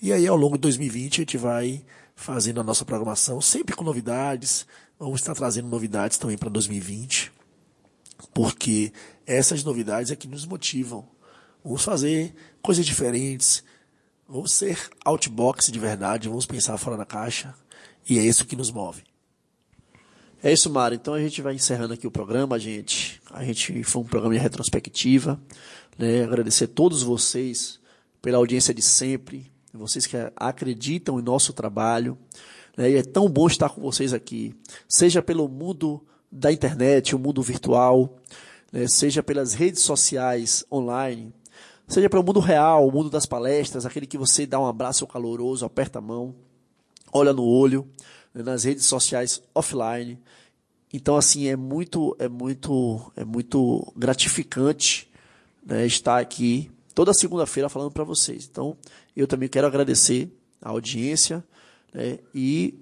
E 0.00 0.12
aí, 0.12 0.26
ao 0.26 0.36
longo 0.36 0.56
de 0.56 0.62
2020, 0.62 1.14
a 1.14 1.22
gente 1.22 1.36
vai 1.36 1.84
fazendo 2.14 2.60
a 2.60 2.64
nossa 2.64 2.84
programação, 2.84 3.40
sempre 3.40 3.74
com 3.74 3.84
novidades. 3.84 4.66
Vamos 4.98 5.20
estar 5.20 5.34
trazendo 5.34 5.68
novidades 5.68 6.18
também 6.18 6.38
para 6.38 6.48
2020, 6.48 7.32
porque 8.32 8.92
essas 9.26 9.62
novidades 9.62 10.10
é 10.10 10.16
que 10.16 10.28
nos 10.28 10.46
motivam. 10.46 11.08
Vamos 11.64 11.84
fazer 11.84 12.34
coisas 12.62 12.86
diferentes, 12.86 13.62
vamos 14.28 14.52
ser 14.52 14.78
outbox 15.04 15.72
de 15.72 15.78
verdade, 15.78 16.28
vamos 16.28 16.44
pensar 16.44 16.76
fora 16.76 16.96
da 16.96 17.06
caixa. 17.06 17.54
E 18.08 18.18
é 18.18 18.22
isso 18.22 18.44
que 18.44 18.54
nos 18.54 18.70
move. 18.70 19.02
É 20.42 20.52
isso, 20.52 20.70
Mário. 20.70 20.94
Então 20.94 21.14
a 21.14 21.20
gente 21.20 21.42
vai 21.42 21.54
encerrando 21.54 21.94
aqui 21.94 22.06
o 22.06 22.10
programa, 22.10 22.58
gente. 22.58 23.20
A 23.30 23.42
gente 23.42 23.82
foi 23.82 24.02
um 24.02 24.04
programa 24.04 24.34
de 24.34 24.40
retrospectiva. 24.40 25.40
Né? 25.96 26.22
Agradecer 26.22 26.64
a 26.64 26.68
todos 26.68 27.02
vocês 27.02 27.80
pela 28.22 28.38
audiência 28.38 28.72
de 28.72 28.82
sempre, 28.82 29.50
vocês 29.72 30.06
que 30.06 30.16
acreditam 30.36 31.18
em 31.18 31.22
nosso 31.22 31.52
trabalho. 31.52 32.16
Né? 32.76 32.92
E 32.92 32.96
é 32.96 33.02
tão 33.02 33.28
bom 33.28 33.46
estar 33.48 33.68
com 33.70 33.80
vocês 33.80 34.12
aqui, 34.12 34.54
seja 34.86 35.20
pelo 35.20 35.48
mundo 35.48 36.04
da 36.30 36.52
internet, 36.52 37.16
o 37.16 37.18
mundo 37.18 37.42
virtual, 37.42 38.16
né? 38.70 38.86
seja 38.86 39.22
pelas 39.22 39.54
redes 39.54 39.82
sociais 39.82 40.64
online, 40.70 41.32
seja 41.88 42.08
pelo 42.08 42.22
mundo 42.22 42.40
real, 42.40 42.86
o 42.86 42.92
mundo 42.92 43.10
das 43.10 43.26
palestras, 43.26 43.84
aquele 43.84 44.06
que 44.06 44.18
você 44.18 44.46
dá 44.46 44.60
um 44.60 44.66
abraço 44.66 45.06
caloroso, 45.06 45.64
aperta 45.64 45.98
a 45.98 46.02
mão 46.02 46.34
olha 47.12 47.32
no 47.32 47.44
olho, 47.44 47.88
né, 48.32 48.42
nas 48.42 48.64
redes 48.64 48.86
sociais 48.86 49.42
offline. 49.54 50.18
Então 50.92 51.16
assim 51.16 51.48
é 51.48 51.56
muito 51.56 52.16
é 52.18 52.28
muito 52.28 53.12
é 53.16 53.24
muito 53.24 53.92
gratificante 53.96 55.10
né, 55.64 55.86
estar 55.86 56.18
aqui 56.18 56.70
toda 56.94 57.12
segunda-feira 57.12 57.68
falando 57.68 57.90
para 57.90 58.04
vocês. 58.04 58.48
Então 58.50 58.76
eu 59.16 59.26
também 59.26 59.48
quero 59.48 59.66
agradecer 59.66 60.30
a 60.60 60.70
audiência 60.70 61.44
né, 61.92 62.18
e 62.34 62.74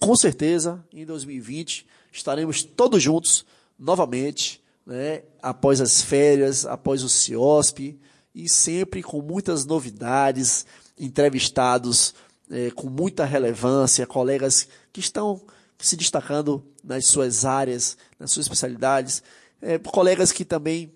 com 0.00 0.14
certeza 0.16 0.84
em 0.92 1.04
2020 1.04 1.86
estaremos 2.12 2.62
todos 2.62 3.02
juntos 3.02 3.44
novamente, 3.78 4.62
né, 4.86 5.22
após 5.42 5.80
as 5.80 6.00
férias, 6.00 6.64
após 6.64 7.02
o 7.02 7.08
CIOSP 7.08 7.98
e 8.34 8.48
sempre 8.48 9.02
com 9.02 9.22
muitas 9.22 9.64
novidades, 9.64 10.66
entrevistados 10.98 12.14
é, 12.50 12.70
com 12.70 12.88
muita 12.88 13.24
relevância, 13.24 14.06
colegas 14.06 14.68
que 14.92 15.00
estão 15.00 15.40
se 15.78 15.96
destacando 15.96 16.64
nas 16.82 17.06
suas 17.06 17.44
áreas, 17.44 17.96
nas 18.18 18.30
suas 18.30 18.46
especialidades, 18.46 19.22
é, 19.62 19.78
colegas 19.78 20.32
que 20.32 20.44
também 20.44 20.92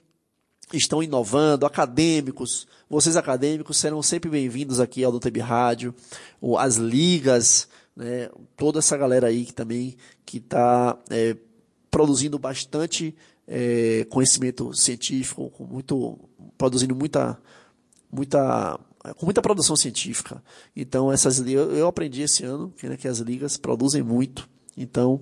estão 0.73 1.03
inovando, 1.03 1.65
acadêmicos, 1.65 2.67
vocês 2.91 3.17
acadêmicos 3.17 3.77
serão 3.77 4.03
sempre 4.03 4.31
bem-vindos 4.31 4.81
aqui 4.81 5.05
ao 5.05 5.13
DTB 5.13 5.41
Rádio, 5.41 5.95
as 6.59 6.77
ligas, 6.77 7.69
né, 7.97 8.31
toda 8.57 8.79
essa 8.79 8.97
galera 8.97 9.29
aí 9.29 9.45
que 9.45 9.53
também 9.53 9.97
que 10.25 10.39
está 10.39 10.99
é, 11.11 11.37
produzindo 11.91 12.39
bastante 12.39 13.15
é, 13.49 14.07
conhecimento 14.11 14.75
científico, 14.75 15.51
com 15.51 15.65
muito, 15.65 16.19
produzindo 16.59 16.95
muita, 16.95 17.41
muita, 18.13 18.79
com 19.17 19.25
muita 19.25 19.41
produção 19.41 19.75
científica. 19.75 20.43
Então 20.77 21.11
essas 21.11 21.41
eu, 21.41 21.87
aprendi 21.87 22.23
esse 22.23 22.45
ano 22.45 22.73
que, 22.77 22.87
né, 22.87 22.97
que 22.97 23.09
as 23.09 23.19
ligas 23.19 23.57
produzem 23.57 24.03
muito. 24.03 24.49
Então 24.77 25.21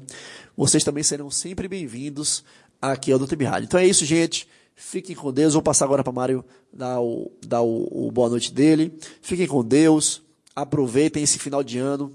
vocês 0.57 0.83
também 0.83 1.05
serão 1.05 1.31
sempre 1.31 1.69
bem-vindos 1.69 2.45
aqui 2.83 3.13
ao 3.13 3.19
DTB 3.19 3.45
Rádio. 3.45 3.67
Então 3.67 3.81
é 3.81 3.87
isso, 3.87 4.05
gente. 4.05 4.49
Fiquem 4.75 5.17
com 5.17 5.33
Deus. 5.33 5.55
Vou 5.55 5.63
passar 5.63 5.87
agora 5.87 6.05
para 6.05 6.13
Mário 6.13 6.45
dar, 6.71 7.01
o, 7.01 7.33
dar 7.47 7.63
o, 7.63 8.09
o 8.09 8.11
boa 8.11 8.29
noite 8.29 8.53
dele. 8.53 8.93
Fiquem 9.23 9.47
com 9.47 9.65
Deus. 9.65 10.21
Aproveitem 10.55 11.23
esse 11.23 11.39
final 11.39 11.63
de 11.63 11.79
ano 11.79 12.13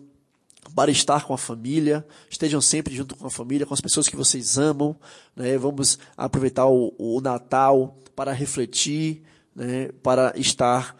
para 0.75 0.91
estar 0.91 1.25
com 1.25 1.33
a 1.33 1.37
família, 1.37 2.05
estejam 2.29 2.61
sempre 2.61 2.95
junto 2.95 3.15
com 3.15 3.27
a 3.27 3.31
família, 3.31 3.65
com 3.65 3.73
as 3.73 3.81
pessoas 3.81 4.07
que 4.07 4.15
vocês 4.15 4.57
amam. 4.57 4.95
Né? 5.35 5.57
Vamos 5.57 5.99
aproveitar 6.15 6.67
o, 6.67 6.93
o 6.97 7.19
Natal 7.19 7.97
para 8.15 8.31
refletir, 8.31 9.23
né? 9.55 9.89
para 10.03 10.33
estar 10.35 10.95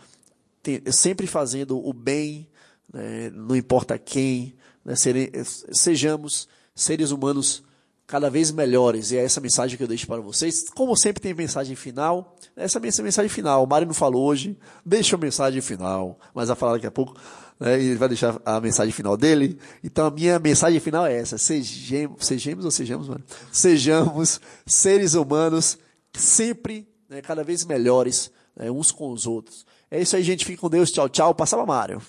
sempre 0.92 1.28
fazendo 1.28 1.78
o 1.78 1.94
bem, 1.94 2.48
né? 2.92 3.30
não 3.34 3.56
importa 3.56 3.98
quem, 3.98 4.56
né? 4.84 4.96
Sere, 4.96 5.32
sejamos 5.72 6.48
seres 6.76 7.12
humanos 7.12 7.64
cada 8.08 8.30
vez 8.30 8.52
melhores. 8.52 9.12
E 9.12 9.18
é 9.18 9.24
essa 9.24 9.40
mensagem 9.40 9.78
que 9.78 9.84
eu 9.84 9.88
deixo 9.88 10.06
para 10.06 10.22
vocês. 10.22 10.70
Como 10.70 10.96
sempre 10.98 11.22
tem 11.22 11.34
mensagem 11.34 11.76
final. 11.76 12.36
Essa 12.56 12.78
é 12.78 12.80
a 12.80 13.04
mensagem 13.04 13.30
final. 13.30 13.64
O 13.64 13.68
Mário 13.68 13.88
não 13.88 13.94
falou 13.94 14.26
hoje. 14.26 14.58
Deixa 14.86 15.16
a 15.16 15.20
mensagem 15.20 15.62
final. 15.62 16.20
Mas 16.34 16.50
vai 16.50 16.58
falar 16.58 16.74
daqui 16.74 16.88
a 16.88 16.92
pouco. 16.92 17.16
Né? 17.62 17.80
E 17.80 17.86
ele 17.90 17.98
vai 17.98 18.08
deixar 18.08 18.42
a 18.44 18.60
mensagem 18.60 18.92
final 18.92 19.16
dele. 19.16 19.56
Então 19.84 20.08
a 20.08 20.12
minha 20.12 20.40
mensagem 20.40 20.80
final 20.80 21.06
é 21.06 21.16
essa. 21.16 21.38
Sejamos, 21.38 22.26
sejamos 22.26 22.66
ou 22.66 22.72
sejamos, 22.72 23.08
mano? 23.08 23.24
Sejamos 23.52 24.42
seres 24.66 25.14
humanos 25.14 25.78
sempre, 26.12 26.88
né, 27.08 27.22
cada 27.22 27.44
vez 27.44 27.64
melhores, 27.64 28.32
né, 28.56 28.72
uns 28.72 28.92
com 28.92 29.12
os 29.12 29.28
outros. 29.28 29.64
É 29.92 30.02
isso 30.02 30.16
aí, 30.16 30.24
gente. 30.24 30.44
Fique 30.44 30.58
com 30.58 30.70
Deus. 30.70 30.92
Tchau, 30.92 31.08
tchau. 31.08 31.36
Passava 31.36 31.64
Mário. 31.64 32.02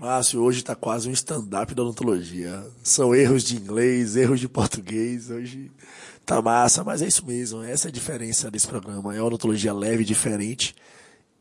Márcio, 0.00 0.40
hoje 0.40 0.60
está 0.60 0.76
quase 0.76 1.08
um 1.08 1.12
stand-up 1.12 1.74
da 1.74 1.82
odontologia. 1.82 2.64
São 2.84 3.14
erros 3.14 3.42
de 3.42 3.56
inglês, 3.56 4.14
erros 4.14 4.38
de 4.38 4.48
português. 4.48 5.28
Hoje 5.28 5.72
tá 6.24 6.40
massa, 6.40 6.84
mas 6.84 7.02
é 7.02 7.08
isso 7.08 7.26
mesmo. 7.26 7.64
Essa 7.64 7.88
é 7.88 7.90
a 7.90 7.92
diferença 7.92 8.48
desse 8.48 8.68
programa. 8.68 9.14
É 9.14 9.20
uma 9.20 9.26
odontologia 9.26 9.72
leve, 9.72 10.04
diferente 10.04 10.74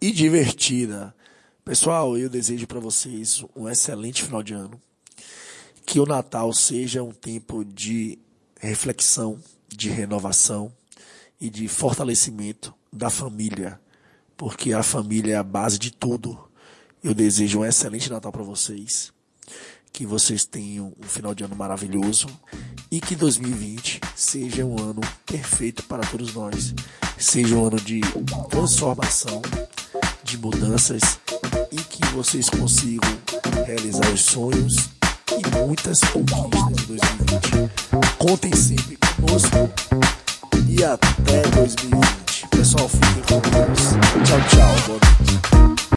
e 0.01 0.11
divertida. 0.11 1.13
Pessoal, 1.63 2.17
eu 2.17 2.29
desejo 2.29 2.67
para 2.67 2.79
vocês 2.79 3.43
um 3.55 3.69
excelente 3.69 4.23
final 4.23 4.43
de 4.43 4.53
ano. 4.53 4.81
Que 5.85 5.99
o 5.99 6.05
Natal 6.05 6.51
seja 6.53 7.03
um 7.03 7.11
tempo 7.11 7.63
de 7.63 8.19
reflexão, 8.59 9.39
de 9.67 9.89
renovação 9.89 10.71
e 11.39 11.49
de 11.49 11.67
fortalecimento 11.67 12.73
da 12.91 13.09
família, 13.09 13.79
porque 14.37 14.73
a 14.73 14.83
família 14.83 15.33
é 15.33 15.37
a 15.37 15.43
base 15.43 15.79
de 15.79 15.91
tudo 15.91 16.51
eu 17.03 17.15
desejo 17.15 17.59
um 17.59 17.65
excelente 17.65 18.11
Natal 18.11 18.31
para 18.31 18.43
vocês. 18.43 19.11
Que 19.91 20.05
vocês 20.05 20.45
tenham 20.45 20.93
um 20.99 21.07
final 21.07 21.33
de 21.33 21.43
ano 21.43 21.55
maravilhoso 21.55 22.27
e 22.91 23.01
que 23.01 23.15
2020 23.15 23.99
seja 24.15 24.63
um 24.63 24.79
ano 24.79 25.01
perfeito 25.25 25.83
para 25.83 26.05
todos 26.05 26.33
nós. 26.33 26.75
Seja 27.17 27.55
um 27.55 27.65
ano 27.65 27.81
de 27.81 28.01
transformação, 28.49 29.41
de 30.23 30.37
mudanças 30.37 31.19
e 31.71 31.77
que 31.77 32.05
vocês 32.13 32.49
consigam 32.49 33.09
realizar 33.65 34.09
os 34.11 34.21
sonhos 34.21 34.89
e 35.31 35.65
muitas 35.65 35.99
conquistas 36.01 36.75
de 36.75 36.85
2020. 36.85 37.71
Contem 38.17 38.55
sempre 38.55 38.97
conosco 38.97 39.69
e 40.67 40.83
até 40.83 41.41
2020. 41.49 42.47
Pessoal, 42.49 42.89
fiquem 42.89 43.23
com 43.23 43.39
Deus. 43.49 43.79
Tchau, 44.25 44.39
tchau. 44.49 45.81